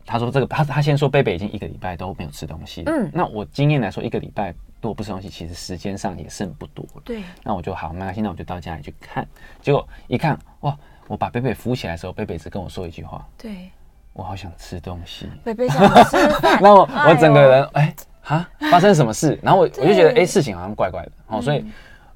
[0.06, 2.84] 他说：“这个，他他先说，贝贝已经一个礼拜都没有吃东西。
[2.86, 4.50] 嗯，那我经验来说，一个礼拜
[4.82, 6.86] 如果不吃东西，其实时间上也剩不多。
[7.04, 9.28] 对，那我就好，没关系，那我就到家里去看。
[9.62, 13.70] 结果一看，哇，我把贝贝扶起来的时候，贝贝只跟我说一句话：对，
[14.14, 15.28] 我好想吃东西。
[15.44, 16.60] 贝贝想吃饭。
[16.62, 19.38] 那我我整个人，哎，哈，发生什么事？
[19.42, 21.12] 然后我我就觉得，哎，事情好像怪怪的。
[21.28, 21.66] 哦，所以，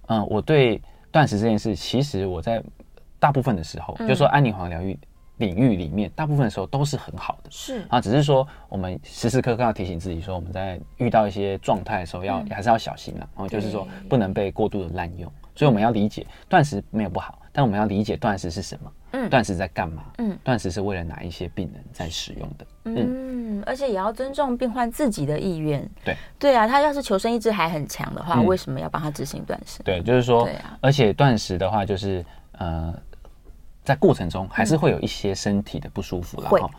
[0.08, 0.80] 嗯，我对
[1.12, 2.62] 断食这件事，其实我在
[3.18, 4.96] 大部分的时候，就说安宁缓和疗愈。”
[5.40, 13.28] 领域里面，大部分的时候都是很好的，是啊，只是说我们时时刻刻要提醒自己，说我们在遇到一些状态的时候要，要、嗯、还是要小心了、啊。
[13.36, 15.32] 然后就是说，不能被过度的滥用。
[15.56, 25.90] 所以我们要理解断食没有不好，但我们要理解断食是什么，嗯，断食在干嘛，嗯，断食是为了哪一些病人在使用的，嗯，嗯，而且也要尊重病患自己的意愿。
[26.06, 29.84] 对，对啊，他要是求生意志还很强的话，嗯、为什么要帮他执行断食？
[29.84, 32.94] 对，就是说，对啊，而且断食的话，就是呃。
[33.90, 36.70] 在过程中还是会有一些身体的不舒服了哈，嗯、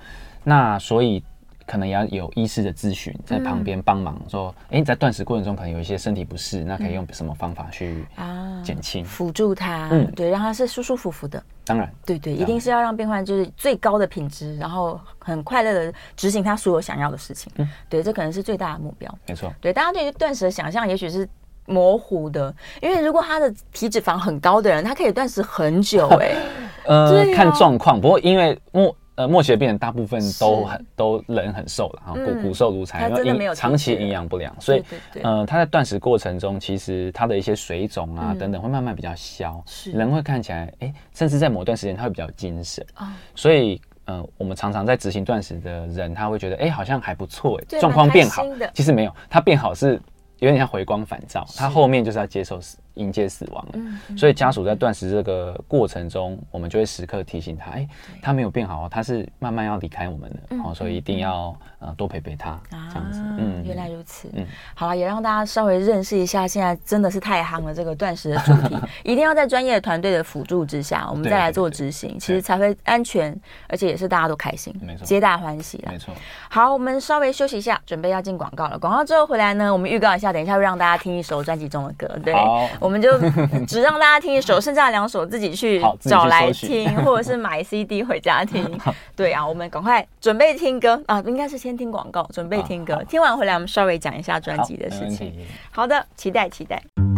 [0.44, 1.20] 那所以
[1.66, 9.88] 可能也要有医师的咨询在旁边帮忙，说，哎、嗯，你在断食过程中可能有一些身体不适，那可以用什么方法去啊减轻辅助他？
[9.90, 11.42] 嗯，对，让他是舒舒服服的。
[11.64, 17.53] 当然，对对，一定是要让病患就是最高的品质，然后很快乐的执行他所有想要的事情。
[17.57, 19.12] 嗯，对，这可能是最大的目标。
[19.27, 21.29] 没错，对，大家对于断食的想象也许是。
[21.71, 22.53] 模糊的，
[22.83, 26.37] 因为如果他的体脂肪很高的人，他可以断食很久哎、 欸。
[26.85, 28.01] 呃，啊、看状况。
[28.01, 34.83] 不过因为末呃末期的病人大部分都很都人很瘦了，然后骨骨瘦如柴，因为长期营养不良，所以
[35.23, 39.93] 呃他在断食过程中，其实他的一些水肿啊等等会慢慢比较消，是。
[39.93, 43.07] 人会看起来哎、欸，甚至在某段时间他会比较精神啊。
[43.07, 50.01] 哦、所以呃我们常常在执行断食的人，他会觉得哎、欸、好像还不错哎、欸，状况变好，其实没有，他变好是。
[50.40, 54.17] 有点像回光返照，他后面就是要接受死，迎接死亡了。
[54.17, 57.89] 所以家属在断食这个过程中，我们就会时刻提醒他：哎，
[58.23, 60.57] 他没有变好，他是慢慢要离开我们的。
[60.63, 63.21] 哦，所以一定要呃多陪陪他，这样子。
[63.39, 64.29] 嗯，原来如此。
[64.35, 75.93] 嗯，好了，也让大家稍微认识一下，现在真的是太夯了这个断食的主题， 一定要在专业的团队的辅助之下，我们再来做执行，其实才会安全，而且也是大家都开心，没错，皆大欢喜了。
[75.93, 76.15] 没错。
[76.49, 78.79] 好，我们稍微休息一下，准备要进广告了。
[78.79, 80.31] 广告之后回来呢，我们预告一下。
[80.33, 82.33] 等一下会让大家听一首专辑中的歌，对，
[82.79, 83.09] 我们就
[83.66, 88.68] 只让大家听一首，剩下两首自己去找来听， 或者是买 CD 回家听。
[89.16, 91.00] 对啊，我们赶快准备听歌。
[91.07, 95.33] 啊，应该是先听广告，准备听歌，听完回来我们稍微讲一下专辑的事情。
[95.70, 97.10] 好，好的，期待期待。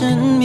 [0.00, 0.39] 世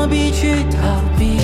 [0.00, 1.39] 何必去逃避？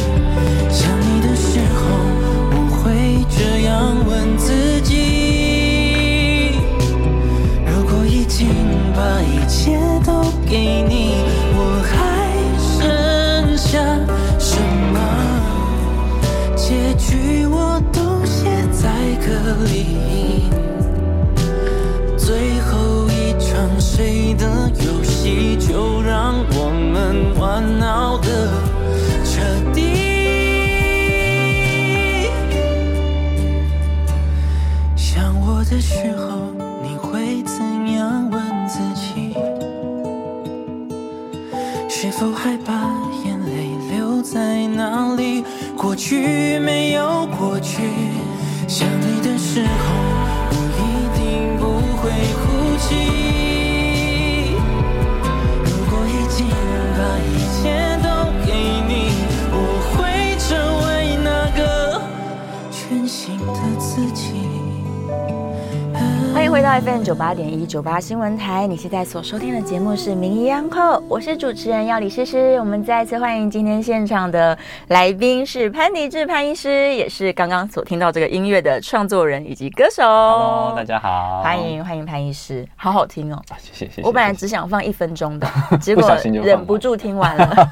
[42.26, 42.72] 是否还把
[43.24, 45.44] 眼泪留在那里？
[45.76, 47.82] 过去没有过去，
[48.66, 49.94] 想你的时候，
[50.50, 50.84] 我一
[51.16, 51.62] 定不
[51.98, 52.10] 会
[52.42, 53.45] 哭泣。
[66.46, 72.56] 迎回到 FM 九八点一九八新闻台，你现在所收听的节目是《名医央叩》，我是主持人要李诗诗。
[72.60, 80.04] 我们再次欢迎今天现场的来宾是潘迪志潘医师，也是刚刚所听到这个音乐的创作人以及歌手。
[80.04, 83.42] Hello，大家好，欢迎欢迎潘医师，好好听哦。
[83.48, 84.02] 啊、谢谢谢谢。
[84.02, 85.48] 我本来只想放一分钟的，
[85.80, 86.08] 结果
[86.44, 87.68] 忍不住听完了。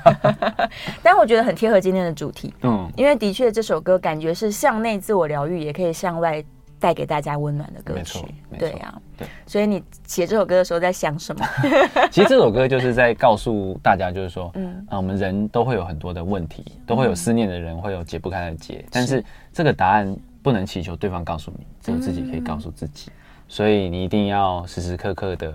[1.01, 6.45] 但我觉得很贴合今天的主题，嗯，因为的确这首歌感觉是向内自我疗愈，也可以向外。
[6.85, 8.22] 带给大家温暖的歌曲，
[8.59, 11.43] 对呀、啊，对，所以你写这首歌的时候在想什么？
[12.12, 23.16] 其实这首歌就是在告诉大家，就是说，嗯，啊，我们人都会有很多的问题，都会有思念的人，会有解不开的结，嗯、但是这个答案不能祈求对方告诉你，只有自己可以告诉自己，嗯、
[23.49, 25.55] 所以你一定要时时刻刻的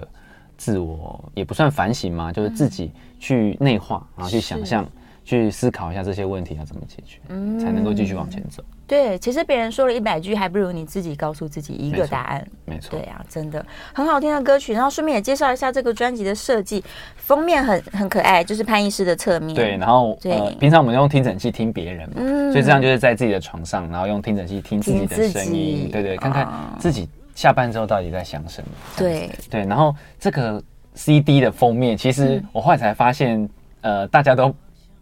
[0.58, 4.84] 自我，也不算反省嘛，就是自己去内化，然后去想象，
[5.30, 8.64] 去思考一下这些问题要怎么解决，嗯，才能够继续往前走。
[8.88, 12.48] 对，其实别人说了一百句，还不如你自己告诉自己一个答案。
[12.66, 13.64] 没错，对呀、啊，真的
[13.94, 14.74] 很好听的歌曲。
[14.74, 16.84] 然后顺便也介绍一下这个专辑的设计，
[17.16, 19.56] 封面很很可爱，就是潘医师的侧面。
[19.56, 28.70] 对，然后对、呃，平常我们用听诊器听别人嘛，嗯，所以这样就是在自己的床上，然后用听诊器听自己的声音，对对，看看自己下班之后到底在想什么。
[28.98, 30.60] 对对，然后这个
[30.96, 33.48] CD 的封面，其实我后来才发现，
[33.82, 34.52] 呃，大家都。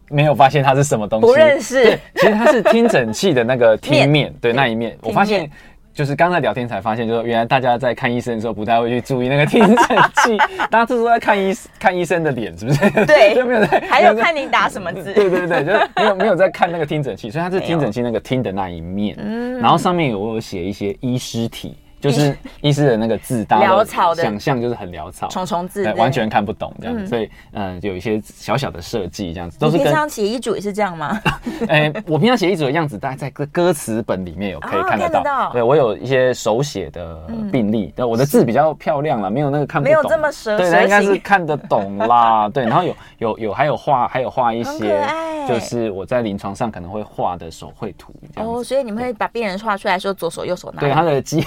[0.10, 1.84] 没有发现它是什么东西，不认识。
[1.84, 4.98] 对，其实它是听诊器的那个听面，对那一面。
[5.02, 5.50] 我发现，
[5.94, 9.76] 就是刚才聊天才发现，就是原来大家在看医生的时候不太会去注意那个听诊
[10.24, 10.38] 器，
[10.70, 13.06] 大家这是在看医看医生的脸，是不是？
[13.06, 15.14] 对， 就没有在， 还有看你打什么字。
[15.14, 19.16] 对对对，就是没有没有在看那个听诊器，所以它是听诊器那个听的那一面。
[19.20, 21.76] 嗯，然后上面有写一些医师体。
[22.10, 27.08] 就是 医师的那个字，大潦草的想象就是很潦草，重重字，完全看不懂这样子。
[27.08, 29.58] 所以，嗯，有一些小小的设计这样子。
[29.60, 31.20] 都是平常写医嘱也是这样吗？
[31.68, 35.52] 哎，我平常写医嘱的样子，大概在歌歌词本里面有可以看得到。
[35.52, 37.20] 对，我有一些手写的
[37.52, 40.58] 病历，但我的字比较漂亮了， 没有那个看不懂，没有这么蛇。
[40.58, 42.48] 对，应该是看得懂啦。
[42.50, 45.06] 对，然后有有有还有画，还有画一些，
[45.48, 48.14] 就是我在临床上可能会画的手绘图。
[48.36, 50.80] 哦，所以你们会把病人画出来说左手右手拿。
[50.80, 51.44] 对，他的肌。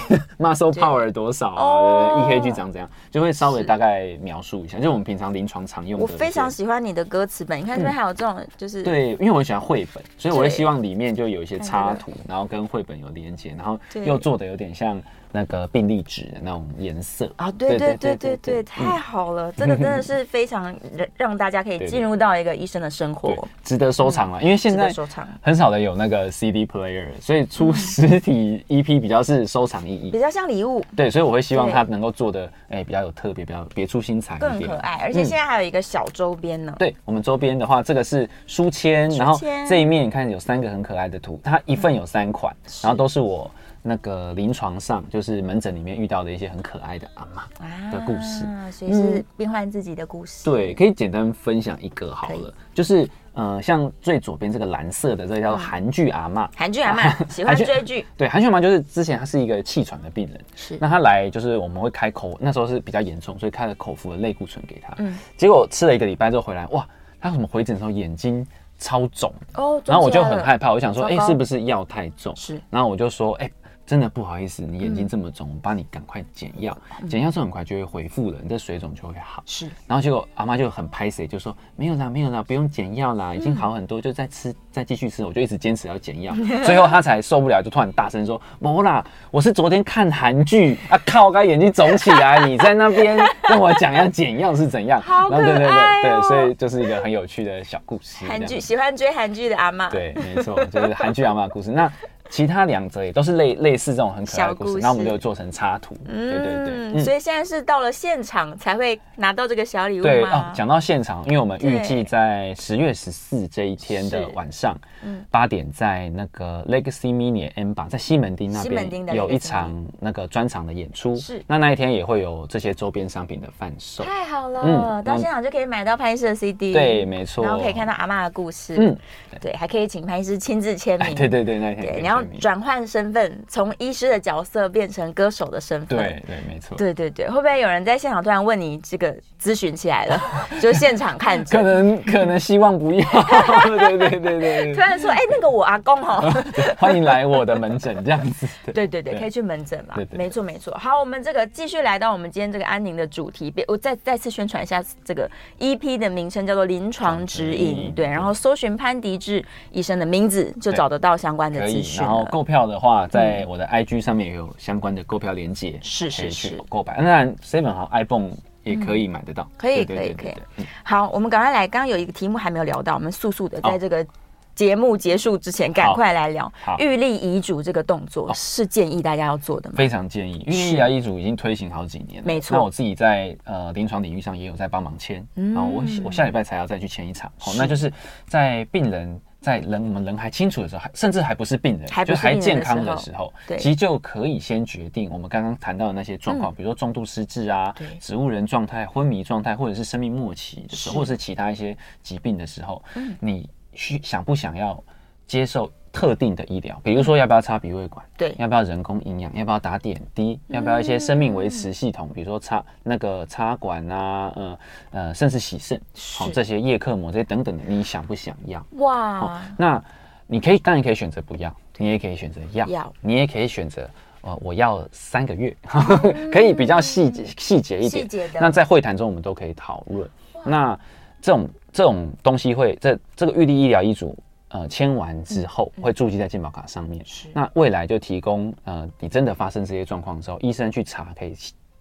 [0.53, 2.89] Muscle power 多少啊？EKG 长怎样？
[3.09, 6.03] 就会稍微大概描述一下，就是我们平常临床常用的。
[6.03, 15.01] 我非常喜欢你的歌词本，你看这边还有这种，就是对，因为我很喜欢绘本，所以我会希望里面就有一些插图，然后跟绘本有连接，然后又做的有点像。
[15.31, 24.41] 那个病历纸的那种颜色啊，对对对对对，太好了，真的真的是非常让让大家可以进入到一个医生的生活，值得收藏了。
[24.41, 30.83] 因为现在收藏很少的有那个 CD player，所以出实体 EP 比较是收藏意义，比较像礼物。
[30.95, 34.99] 对，所以我会希望它能够做的哎比较有特别，比较别出心裁，更可爱。
[35.03, 36.75] 而且现在还有一个小周边呢。
[36.77, 42.53] 对，我们周边的话，这个是书签，然后这一面你看有三个很可爱的图，它一份有三款，
[42.83, 43.49] 然后都是我。
[43.83, 50.47] 那个临床上就是门诊里面遇到的一些很可爱的阿妈的故事，啊，所以是病患自己的故事。
[50.47, 56.49] 嗯、对，可以简单分享一个好了，就是呃，像最左边这个蓝色的，这个叫做韩剧阿妈。
[56.55, 58.05] 韩剧阿嬷喜欢追剧。
[58.15, 64.93] 对，韩剧阿妈就是之前她是一个气喘的病人，是那她来就是我们会开口，那时候是比较严重，所以开了口服的类固醇给她。
[64.97, 66.87] 嗯，结果吃了一个礼拜之后回来，哇，
[67.19, 68.45] 她怎么回诊的时候眼睛
[68.77, 72.35] 超肿，哦，然后我就很害怕，我想说，哎、欸，是不是药太重？
[72.35, 73.51] 是，然后我就说，哎、欸。
[73.85, 76.77] 真的不好意思，你眼睛这么肿，我帮你赶快减药，
[77.09, 79.43] 减药之后很快就会恢复了，你的水肿就会好。
[79.45, 85.25] 是，然后结果阿妈就很拍谁，就说没有啦，没有啦，不用减药啦，已经好很多，就再吃，再继续吃。
[85.25, 95.43] 我就一直坚持要减药， 最后他才受不了，就突然大声说：“没啦，我是昨天看韩剧啊，靠，我眼睛肿起来，你在那边跟我讲要减药是怎样？” 好可爱哦。
[95.43, 98.25] 对对对对，所以就是一个很有趣的小故事。
[98.25, 101.71] 韩剧喜欢追韩剧的阿妈，对，没错，就是韩剧阿妈的故事。
[101.71, 101.91] 那。
[102.31, 105.95] 其他两则也都是类类似这种很可爱的故事，那我们就做成插图。
[106.07, 106.73] 嗯，对对对。
[106.93, 110.09] 嗯，所以现在是到了现场才会拿到这个小礼物吗？
[110.09, 121.15] 对哦，讲到现场，因为我们预计在十月十四这一天的晚上，嗯，八点在那个 Legacy Mini M 吧，在西门町那边有一场那个专场的演出。
[121.17, 124.05] 是，那那一天也会有这些周边商品的贩售。
[124.05, 126.71] 太好了，嗯，到现场就可以买到潘医师的 CD。
[126.71, 127.43] 对，没错。
[127.43, 128.77] 然后可以看到阿妈的故事。
[128.79, 128.97] 嗯，
[129.41, 131.13] 对，还可以请潘医师亲自签名。
[131.13, 132.01] 对对对，那天。
[132.01, 132.39] 你要。
[132.39, 135.97] 转换身份，从医师的角色变成歌手的身份。
[135.97, 136.77] 对对，没错。
[136.77, 140.21] 对对对，会不会有人在现场突然问你这个咨询起来了？
[140.61, 141.57] 就现场看着。
[141.57, 143.05] 可能可能希望不要。
[143.65, 144.73] 对对对对对。
[144.73, 146.31] 突然说，哎，那个我阿公哦，
[146.77, 148.47] 欢迎来我的门诊这样子。
[148.73, 149.95] 对对对，可以去门诊嘛。
[150.11, 150.73] 没错没错。
[150.77, 157.91] 好，我们这个继续来到我们今天这个安宁的主题，别我再再次宣传一下这个 EP 的名称叫做《临床指引》。
[157.93, 162.05] 对，然后搜寻潘迪志医生的名字就找得到相关的资讯。
[162.11, 166.97] 然后购票的话，在我的 IG 上面也有相关的购票链接，是是是，购买。
[166.97, 168.31] 当然，Seven 和 iPhone
[168.63, 170.35] 也可以买得到，可以可以可以。
[170.83, 174.05] 好，我们赶快来，刚刚有一个题目还没有聊到，我们速速的在这个
[174.53, 176.51] 节目结束之前，赶快来聊。
[176.79, 179.75] 预立遗嘱这个动作是建议大家要做的吗？
[179.77, 182.57] 非常建议，预立遗嘱已经推行好几年了，没错。
[182.57, 187.31] 那我自己在呃临床领域上也有在帮忙签，然后我我下礼拜才要再去签一场。
[187.37, 187.91] 好，那就是
[188.27, 189.17] 在病人。
[189.41, 202.81] 在人我们人还清楚的时候，还甚至还不是病人，还就还健康的时候，对，其实就可以先决定我们刚刚谈到的那些状况，比如说重度失智啊，对，植物人状态、昏迷状态，或者是生命末期的时候，或者是其他一些疾病的时候，
[203.19, 204.81] 你需想不想要
[205.25, 214.59] 接受特定的医疗，比如说要不要插鼻胃管，对，要不要人工营养，要不要打点滴，要不要一些生命维持系统，比如说插那个插管啊，呃
[214.91, 215.79] 呃，甚至洗肾，
[216.17, 218.65] 好，这些叶克膜这些等等的，你想不想要？
[218.77, 219.83] 哇，那
[220.27, 223.89] 你可以当然可以选择不要，你也可以选择要，要，你也可以选择
[224.21, 225.53] 呃我要三个月，
[226.31, 228.07] 可以比较细节细节一点。
[228.39, 230.09] 那在会谈中我们都可以讨论。
[230.45, 230.79] 那
[231.21, 234.17] 这种这种东西会这这个预立医疗医嘱。
[234.53, 237.01] 呃，签完之后会注记在健保卡上面。
[237.05, 241.33] 是，那未来就提供呃，你真的发生这些状况之后，医生去查可以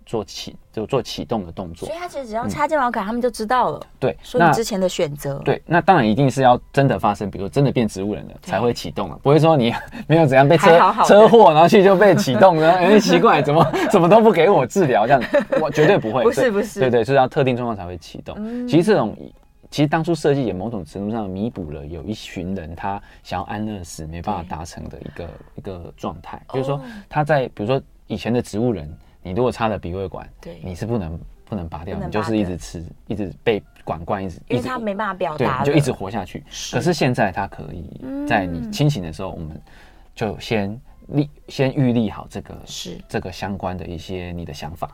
[0.07, 1.89] 做启就做启动的动作。
[1.89, 3.81] 所以他其实只要插健保卡，他们就知道了。
[3.99, 5.39] 对，说你之前的选择。
[5.45, 9.73] 对，那当然一定是要真的发生，比如真的变植物人了才会启动了，不会说你
[10.07, 10.71] 没有怎样被车
[11.07, 12.71] 车祸，然后去就被启动了。
[12.79, 15.23] 哎，奇怪，怎么 怎么都不给我治疗这样，
[15.61, 16.23] 我绝对不会。
[16.23, 18.37] 不是不是，对对，是要特定状况才会启动。
[18.69, 19.17] 其实这种。
[19.71, 28.93] 其实当初设计也某种程度上弥补了有一群人他想要安乐死没办法达成的一个一个状态，就是说他在比如说以前的植物人，
[29.23, 36.45] 你如果插了鼻胃管，对，你是不能不能拔掉，你就是一直吃，一直被管灌，一直因为他没办法表达，对，就一直活下去。
[36.73, 39.61] 可是现在他可以在你清醒的时候，我们
[40.15, 40.81] 就先。
[41.13, 44.91] 立先预立好这个是这个相关的一些你的想法，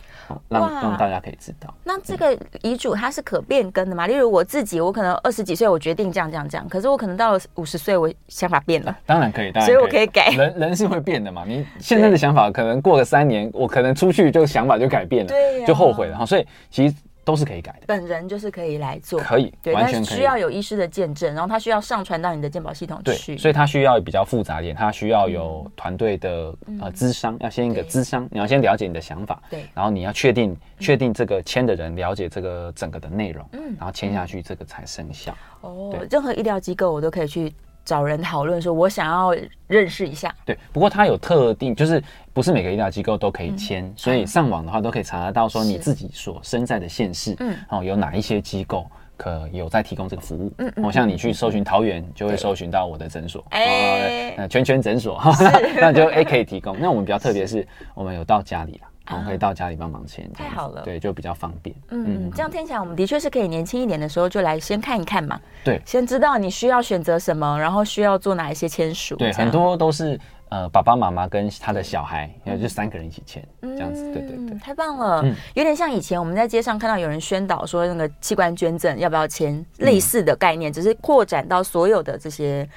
[0.49, 1.73] 让让大家可以知道。
[1.85, 4.07] 那这个遗嘱它是可变更的吗？
[4.07, 8.97] 例如我自己，我可能二十几岁我决定这样这样这样，可是我可能到了五十岁，我想法变了。
[9.07, 10.31] 当然可以，当然可以，所以我可以改。
[10.31, 11.45] 人人是会变的嘛？
[11.47, 16.27] 你现在的想法可能过了三年，我可能出去就想法就改变了，对，就后悔了哈。
[16.27, 16.95] 所以其实。
[17.27, 35.37] 都是可以改的，本人就是可以来做，可以，对，完全可以，但是需要有医师的见证，然后他需要上传到你的健保系统去，对，所以他需要比较复杂一点，他需要有团队的呃咨商，要先一个咨商，你要先了解你的想法，对，然后你要确定确定这个签的人了解这个整个的内容，嗯，然后签下去这个才生效。
[35.63, 37.53] 哦，任何医疗机构我都可以去。
[37.87, 39.35] 找人讨论说，我想要
[39.69, 40.35] 认识一下。
[40.45, 42.03] 对，不过它有特定，就是
[42.35, 48.85] 不是每个医疗机构都可以签，嗯、所以上网的话都可以查得到，说你自己所身在的县市，嗯，哦，有哪一些机构
[49.17, 50.53] 可有在提供这个服务。
[50.59, 50.85] 嗯嗯。
[50.85, 55.23] 哦，像你去搜寻桃园，就会搜寻到我的诊所，哎，呃，全全诊所，
[55.81, 56.77] 那就 A 可以提供。
[56.81, 58.89] 那我们比较特别是，我们有到家里了。
[59.11, 61.75] 我们可以到家里帮忙签，太好了，对，就比较方便。
[61.91, 65.41] 嗯，这样听起来，我们的确是可以年轻一点的时候就来先看一看嘛。
[65.65, 69.17] 对，先知道你需要选择什么，然后需要做哪一些签署。
[69.17, 70.19] 对，很多都是
[70.49, 75.25] 呃，爸爸妈妈跟他的小孩，也就三个人一起签，这样子，对对对，太棒了，
[75.55, 82.69] 有点像以前我们在街上看到有人宣导说那个器官捐赠要不要签，类似的概念，只是扩展到所有的这些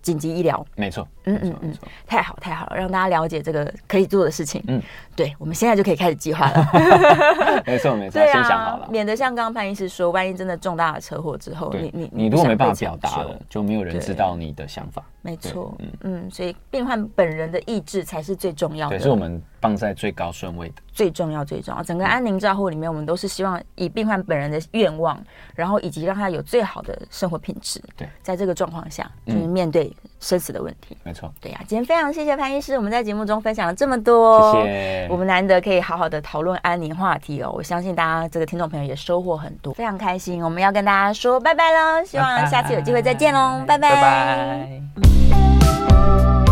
[0.00, 0.64] 紧急医疗。
[0.76, 1.74] 没错，嗯嗯嗯，
[2.06, 4.62] 太好太好了，让大家了解这个可以做的事情。
[4.68, 4.80] 嗯，
[5.16, 6.70] 对，我们现在就可以开始计划了。
[7.66, 15.02] 没错没错，先想好了，免得像刚刚潘医师说，万一真的重大的车祸之后，你你你如果没办法表达了，就没有人知道你的想法。
[15.20, 15.88] 没错，嗯。
[16.02, 21.82] 嗯，所以病患本人的意志才是最重要的，对，是我们放在最高顺位的，最重要最重要。
[21.82, 25.18] 整个安宁照护里面，我们都是希望以病患本人的愿望，
[25.54, 27.82] 然后以及让他有最好的生活品质。
[27.96, 30.96] 对，在这个状况下，就是面对生死的问题。
[31.02, 31.60] 没错，对呀。
[31.66, 35.08] 今天非常谢谢潘医师，我们在节目中分享了这么多，谢谢。
[35.10, 40.42] 我们难得可以好好的讨论安宁话题哦，我相信大家这个听众朋友也收获很多，非常开心。
[40.42, 43.94] 我们要跟大家说拜拜喽，希望下次有机会再见喽，拜拜。
[43.94, 44.02] 拜
[45.30, 46.47] 拜。